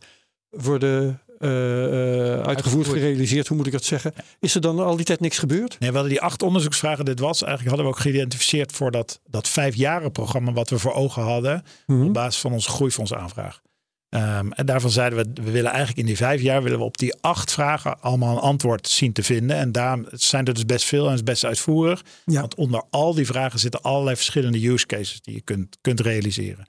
[0.50, 2.88] worden uitgevoerd, Uitgevoerd.
[2.88, 3.48] gerealiseerd.
[3.48, 4.14] Hoe moet ik dat zeggen?
[4.40, 5.80] Is er dan al die tijd niks gebeurd?
[5.80, 7.06] Nee, we hadden die acht onderzoeksvragen.
[7.06, 10.94] Dit was eigenlijk hadden we ook geïdentificeerd voor dat, dat vijfjaren programma wat we voor
[10.94, 11.64] ogen hadden.
[11.88, 12.04] Mhm.
[12.06, 13.62] op basis van onze groeifondsaanvraag.
[14.10, 16.98] Ehm, en daarvan zeiden we, we willen eigenlijk in die vijf jaar willen we op
[16.98, 19.58] die acht vragen allemaal een antwoord zien te vinden.
[19.58, 22.02] En daar zijn er dus best veel en het is best uitvoerig.
[22.26, 22.40] Ja.
[22.40, 26.66] Want onder al die vragen zitten allerlei verschillende use cases die je kunt, kunt realiseren.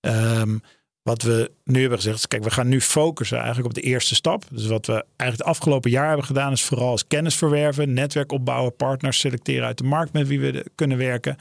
[0.00, 0.56] Ehm,
[1.02, 4.14] wat we nu hebben gezegd is, kijk, we gaan nu focussen eigenlijk op de eerste
[4.14, 4.44] stap.
[4.50, 8.32] Dus wat we eigenlijk het afgelopen jaar hebben gedaan is vooral als kennis verwerven, netwerk
[8.32, 11.36] opbouwen, partners selecteren uit de markt met wie we de- kunnen werken.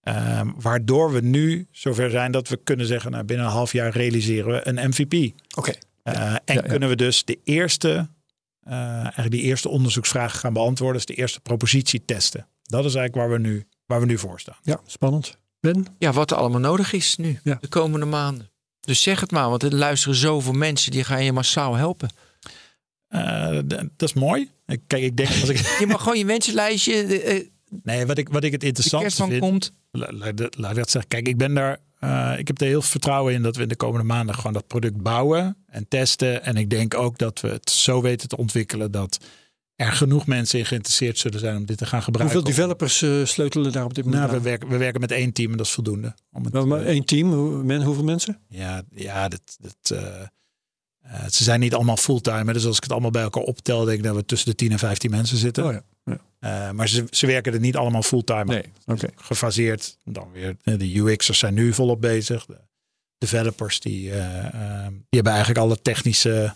[0.00, 3.90] Ehm, waardoor we nu zover zijn dat we kunnen zeggen, nou, binnen een half jaar
[3.90, 5.32] realiseren we een MVP.
[5.56, 5.72] Oké.
[6.02, 6.60] Eh, en Ja, ja.
[6.60, 8.08] kunnen we dus de eerste,
[8.60, 12.46] eh, eigenlijk die eerste onderzoeksvragen gaan beantwoorden, dus de eerste propositie testen.
[12.62, 14.56] Dat is eigenlijk waar we nu, waar we nu voor staan.
[14.62, 15.38] Ja, spannend.
[15.60, 15.86] Ben?
[15.98, 17.58] Ja, wat er allemaal nodig is nu, Ja.
[17.60, 18.50] de komende maanden.
[18.86, 22.08] Dus zeg het maar, want er luisteren zoveel mensen die gaan je massaal helpen.
[23.08, 23.58] Eh,
[23.96, 24.50] dat is mooi.
[24.86, 25.58] Kijk, ik denk als ik.
[25.80, 27.46] Je mag gewoon je wensenlijstje, de, eh,
[27.82, 29.40] Nee, wat ik, wat ik het kerstman vind.
[29.40, 29.72] komt.
[29.90, 31.10] La- Laat dat- laat ik dat zeggen.
[31.10, 31.78] Kijk, ik ben daar.
[31.98, 34.52] eh, ik heb er heel veel vertrouwen in dat we in de komende maanden gewoon
[34.52, 36.44] dat product bouwen en testen.
[36.44, 39.18] En ik denk ook dat we het zo weten te ontwikkelen dat
[39.76, 42.36] er genoeg mensen in geïnteresseerd zullen zijn om dit te gaan gebruiken.
[42.36, 45.32] Hoeveel developers eh, sleutelen daar op dit moment Nou, we werken, we werken met één
[45.32, 46.14] team en dat is voldoende.
[46.32, 48.38] Om het, maar eh, één team, men, hoeveel mensen?
[48.48, 49.98] ja, ja dat, dat,
[51.06, 52.52] eh, ze zijn niet allemaal fulltime.
[52.52, 54.72] Dus als ik het allemaal bij elkaar optel, denk ik dat we tussen de 10
[54.72, 55.66] en 15 mensen zitten.
[55.66, 55.84] Oh ja.
[56.38, 58.46] Eh, maar ze, ze werken er niet allemaal fulltime aan.
[58.46, 59.08] Nee, oké.
[59.14, 59.98] gefaseerd.
[60.04, 62.46] Dan weer de UX'ers zijn nu volop bezig.
[62.46, 62.58] De
[63.18, 64.10] developers die, die
[65.10, 66.54] hebben eigenlijk alle technische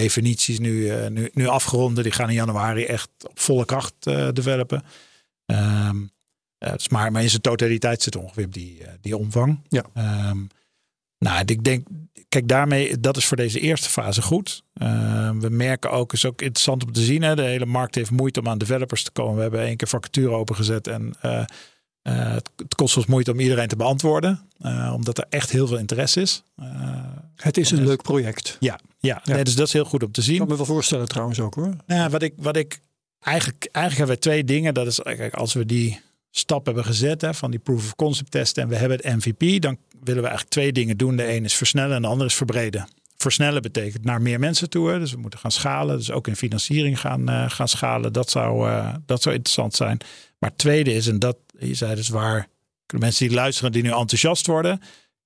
[0.00, 2.02] definities nu, eh, nu, nu afgerond.
[2.02, 4.82] Die gaan in januari echt op volle kracht eh, developen.
[5.46, 5.90] Eh,
[6.58, 9.60] dus maar, maar in zijn totaliteit zit ongeveer op die, die omvang.
[9.68, 9.84] Ja.
[9.94, 10.38] Ehm,
[11.18, 11.86] nou, ik denk,
[12.28, 14.62] kijk, daarmee, dat is voor deze eerste fase goed.
[14.74, 18.10] Ehm, we merken ook, is ook interessant om te zien, hè, de hele markt heeft
[18.10, 19.34] moeite om aan developers te komen.
[19.34, 21.14] We hebben één keer vacature opengezet en
[22.02, 24.40] Uh, het, kost ons moeite om iedereen te beantwoorden,
[24.92, 26.42] omdat er echt heel veel interesse is.
[27.42, 28.56] Het is een leuk project.
[28.60, 29.34] Ja, ja, ja.
[29.34, 30.32] Nee, dus dat is heel goed om te zien.
[30.32, 31.76] Ik kan me wel voorstellen trouwens ook hoor.
[31.86, 32.80] Nou, wat ik, wat ik
[33.20, 34.74] eigenlijk, eigenlijk hebben we twee dingen.
[34.74, 38.30] Dat is kijk, als we die stap hebben gezet hè, van die proof of concept
[38.30, 41.16] testen en we hebben het MVP, dan willen we eigenlijk twee dingen doen.
[41.16, 42.88] De een is versnellen en de ander is verbreden.
[43.16, 44.90] Versnellen betekent naar meer mensen toe.
[44.90, 44.98] Hè.
[44.98, 45.96] Dus we moeten gaan schalen.
[45.96, 48.12] Dus ook in financiering gaan, uh, gaan schalen.
[48.12, 49.98] Dat zou, uh, dat zou interessant zijn.
[50.38, 52.48] Maar het tweede is, en dat je zei dus waar
[52.86, 54.80] de mensen die luisteren, die nu enthousiast worden.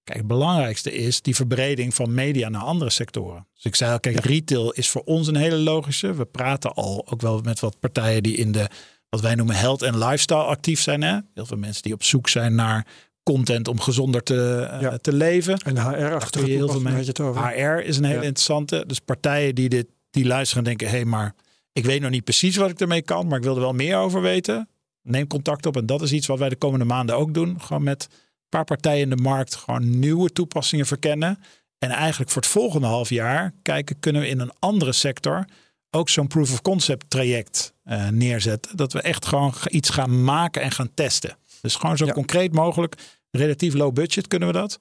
[0.04, 3.46] Kijk, het belangrijkste is die verbreding van media naar andere sectoren.
[3.54, 6.14] Dus ik zei al, kijk, retail is voor ons een hele logische.
[6.14, 8.68] We praten al ook wel met wat partijen die in de,
[9.08, 11.02] wat wij noemen health en lifestyle actief zijn.
[11.02, 11.18] Hè?
[11.34, 12.86] Heel veel mensen die op zoek zijn naar
[13.22, 14.96] content om gezonder te, uh, Ja.
[14.96, 15.58] te leven.
[15.58, 17.14] En de HR-achtige heel veel mensen.
[17.34, 18.22] HR is een hele Ja.
[18.26, 18.84] interessante.
[18.86, 21.34] Dus partijen die dit die luisteren en denken: hé, hey, maar
[21.72, 23.96] ik weet nog niet precies wat ik ermee kan, maar ik wil er wel meer
[23.96, 24.68] over weten.
[25.02, 25.76] Neem contact op.
[25.76, 27.60] En dat is iets wat wij de komende maanden ook doen.
[27.60, 28.08] Gewoon met
[28.52, 31.38] paar partijen in de markt gewoon nieuwe toepassingen verkennen.
[31.78, 35.44] En eigenlijk voor het volgende half jaar kijken, kunnen we in een andere sector
[35.90, 38.76] ook zo'n proof of concept traject eh, neerzetten.
[38.76, 41.36] Dat we echt gewoon iets gaan maken en gaan testen.
[41.60, 42.12] Dus gewoon zo Ja.
[42.12, 42.94] concreet mogelijk.
[43.30, 44.78] Relatief low budget kunnen we dat.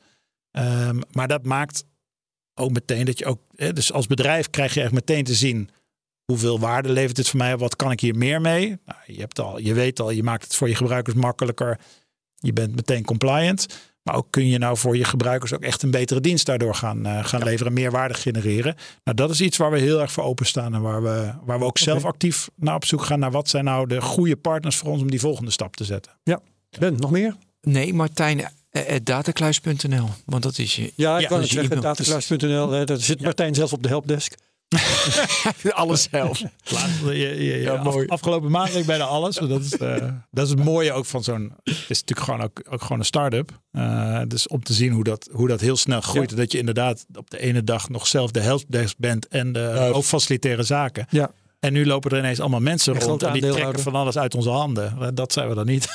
[0.52, 1.84] Ehm, maar dat maakt
[2.54, 5.70] ook meteen dat je ook, hè, dus als bedrijf krijg je echt meteen te zien
[6.26, 8.78] hoeveel waarde levert het voor mij, wat kan ik hier meer mee?
[8.86, 11.80] Nou, je, hebt al, je weet al, je maakt het voor je gebruikers makkelijker.
[12.42, 13.66] Je bent meteen compliant.
[14.04, 17.06] Maar ook kun je nou voor je gebruikers ook echt een betere dienst daardoor gaan,
[17.06, 18.76] eh, gaan leveren, meer waarde genereren.
[19.04, 21.66] Nou, dat is iets waar we heel erg voor openstaan en waar we, waar we
[21.66, 24.90] ook zelf actief naar op zoek gaan naar wat zijn nou de goede partners voor
[24.90, 26.12] ons om die volgende stap te zetten.
[26.80, 27.36] Ben, nog meer?
[27.62, 28.40] Nee, Martijn,
[28.70, 30.08] eh, eh, datacluis.nl.
[30.26, 33.22] Want dat is je Ja, ik Ja, kan dus het je zeggen, hè, Daar zit
[33.22, 34.36] Martijn zelf op de helpdesk.
[35.74, 36.42] alles zelf.
[36.64, 38.08] Laatst, je, je, je- Ja, af- mooi.
[38.08, 39.36] afgelopen maand ik bijna alles.
[39.36, 41.54] Dat is, eh, dat is het mooie ook van zo'n.
[41.64, 43.60] Het is natuurlijk gewoon ook, ook gewoon een start-up.
[43.72, 46.38] Eh, dus om te zien hoe dat, hoe dat heel snel groeit.
[46.38, 49.88] Dat je inderdaad op de ene dag nog zelf de helpdesk bent en de Ja.
[49.88, 51.06] ook facilitaire zaken.
[51.10, 51.32] Ja.
[51.60, 54.36] En nu lopen er ineens allemaal mensen En rond en die trekken van alles uit
[54.36, 54.96] onze handen.
[55.02, 55.88] Eh, Dat zijn we dan niet.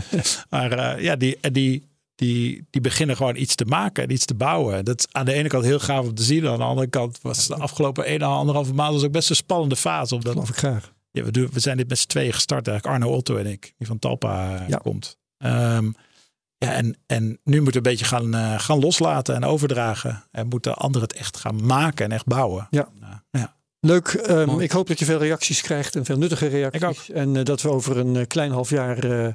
[0.50, 1.87] maar ja, die, die,
[2.18, 4.84] die, die beginnen gewoon iets te maken en iets te bouwen.
[4.84, 6.48] Dat is aan de ene kant heel gaaf om te zien.
[6.48, 9.76] Aan de andere kant was de afgelopen een, anderhalve maand was ook best een spannende
[9.76, 10.14] fase.
[10.14, 10.92] Omdat Geloof ik graag.
[11.10, 12.96] ja, we, doen, we zijn dit met z'n tweeën gestart eigenlijk.
[13.02, 14.76] Arno Otto en ik, die van Talpa eh, Ja.
[14.76, 15.16] komt.
[15.38, 15.90] Ehm,
[16.56, 20.24] ja, en, en nu moeten we een beetje gaan, eh, gaan loslaten en overdragen.
[20.30, 22.66] En moeten anderen het echt gaan maken en echt bouwen.
[22.70, 22.88] Ja.
[23.00, 23.56] Nou, ja.
[23.80, 24.08] Leuk.
[24.08, 26.82] ehm, ik hoop dat je veel reacties krijgt en veel nuttige reacties.
[26.82, 27.16] Ik ook.
[27.16, 29.32] En eh, dat we over een eh, klein half jaar eh,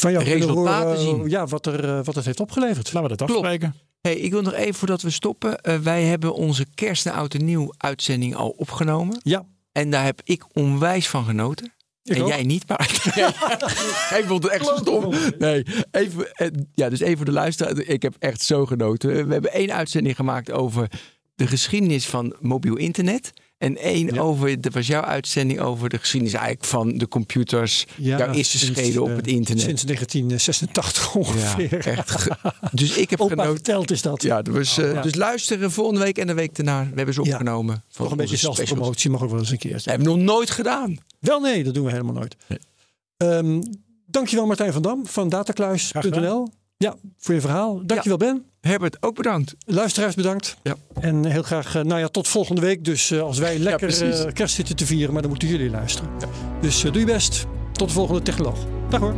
[0.00, 1.28] van jou Resultaten horen zien.
[1.28, 2.92] ja, wat, er, eh, wat het heeft opgeleverd.
[2.92, 3.46] Laten we dat Klopt.
[3.46, 3.74] afspreken.
[4.00, 5.60] Hey, ik wil nog even voordat we stoppen.
[5.60, 9.20] eh, wij hebben onze kerst en oud en nieuw uitzending al opgenomen.
[9.22, 9.46] Ja.
[9.72, 11.72] En daar heb ik onwijs van genoten.
[12.02, 12.28] Ik en ook.
[12.28, 12.80] jij niet, maar
[14.18, 15.14] ik vond het echt zo stom.
[15.38, 17.78] Nee, even, eh, ja, dus even voor de luisteraar.
[17.78, 19.26] Ik heb echt zo genoten.
[19.26, 20.90] We hebben één uitzending gemaakt over
[21.34, 23.30] de geschiedenis van mobiel internet.
[23.60, 24.20] En één Ja.
[24.20, 27.86] over, dat was jouw uitzending over de geschiedenis eigenlijk van de computers.
[27.96, 29.62] Ja, jouw eerste sinds, scheden op het internet.
[29.64, 31.86] Sinds 1986 ja, ongeveer.
[31.86, 32.10] echt.
[32.10, 32.36] ge-
[32.72, 33.54] Dus ik heb Opa genoten.
[33.54, 34.22] verteld is dat.
[34.22, 35.02] Ja, dat was, eh, Ja.
[35.02, 36.82] dus luisteren volgende week en de week daarna.
[36.90, 37.84] We hebben ze opgenomen.
[37.88, 39.72] Voor Nog een beetje zelfpromotie mag ook wel eens een keer.
[39.72, 40.96] Dat hebben we nog nooit gedaan.
[41.18, 42.36] Wel nee, dat doen we helemaal nooit.
[43.16, 43.60] Ehm,
[44.06, 46.48] dankjewel Martijn van Dam van Graag datakluis.nl.
[46.84, 47.86] Ja, voor je verhaal.
[47.86, 48.44] Dankjewel Ben.
[48.60, 49.54] Herbert, ook bedankt.
[49.66, 50.56] Luisteraars bedankt.
[50.62, 50.76] Ja.
[51.00, 52.84] En heel graag, eh, nou ja, tot volgende week.
[52.84, 56.10] Dus eh, als wij lekker eh, kerst zitten te vieren, maar dan moeten jullie luisteren.
[56.60, 57.46] Dus doe je best.
[57.72, 58.66] Tot de volgende technoloog.
[58.88, 59.14] Dag hoor.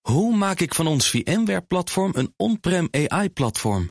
[0.00, 3.88] Hoe maak ik van ons VMware-platform een on-prem AI-platform?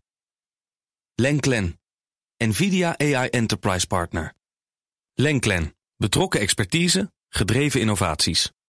[1.15, 1.79] Lenklen,
[2.37, 4.33] NVIDIA AI Enterprise Partner.
[5.13, 8.53] Lenklen, betrokken expertise, gedreven innovaties.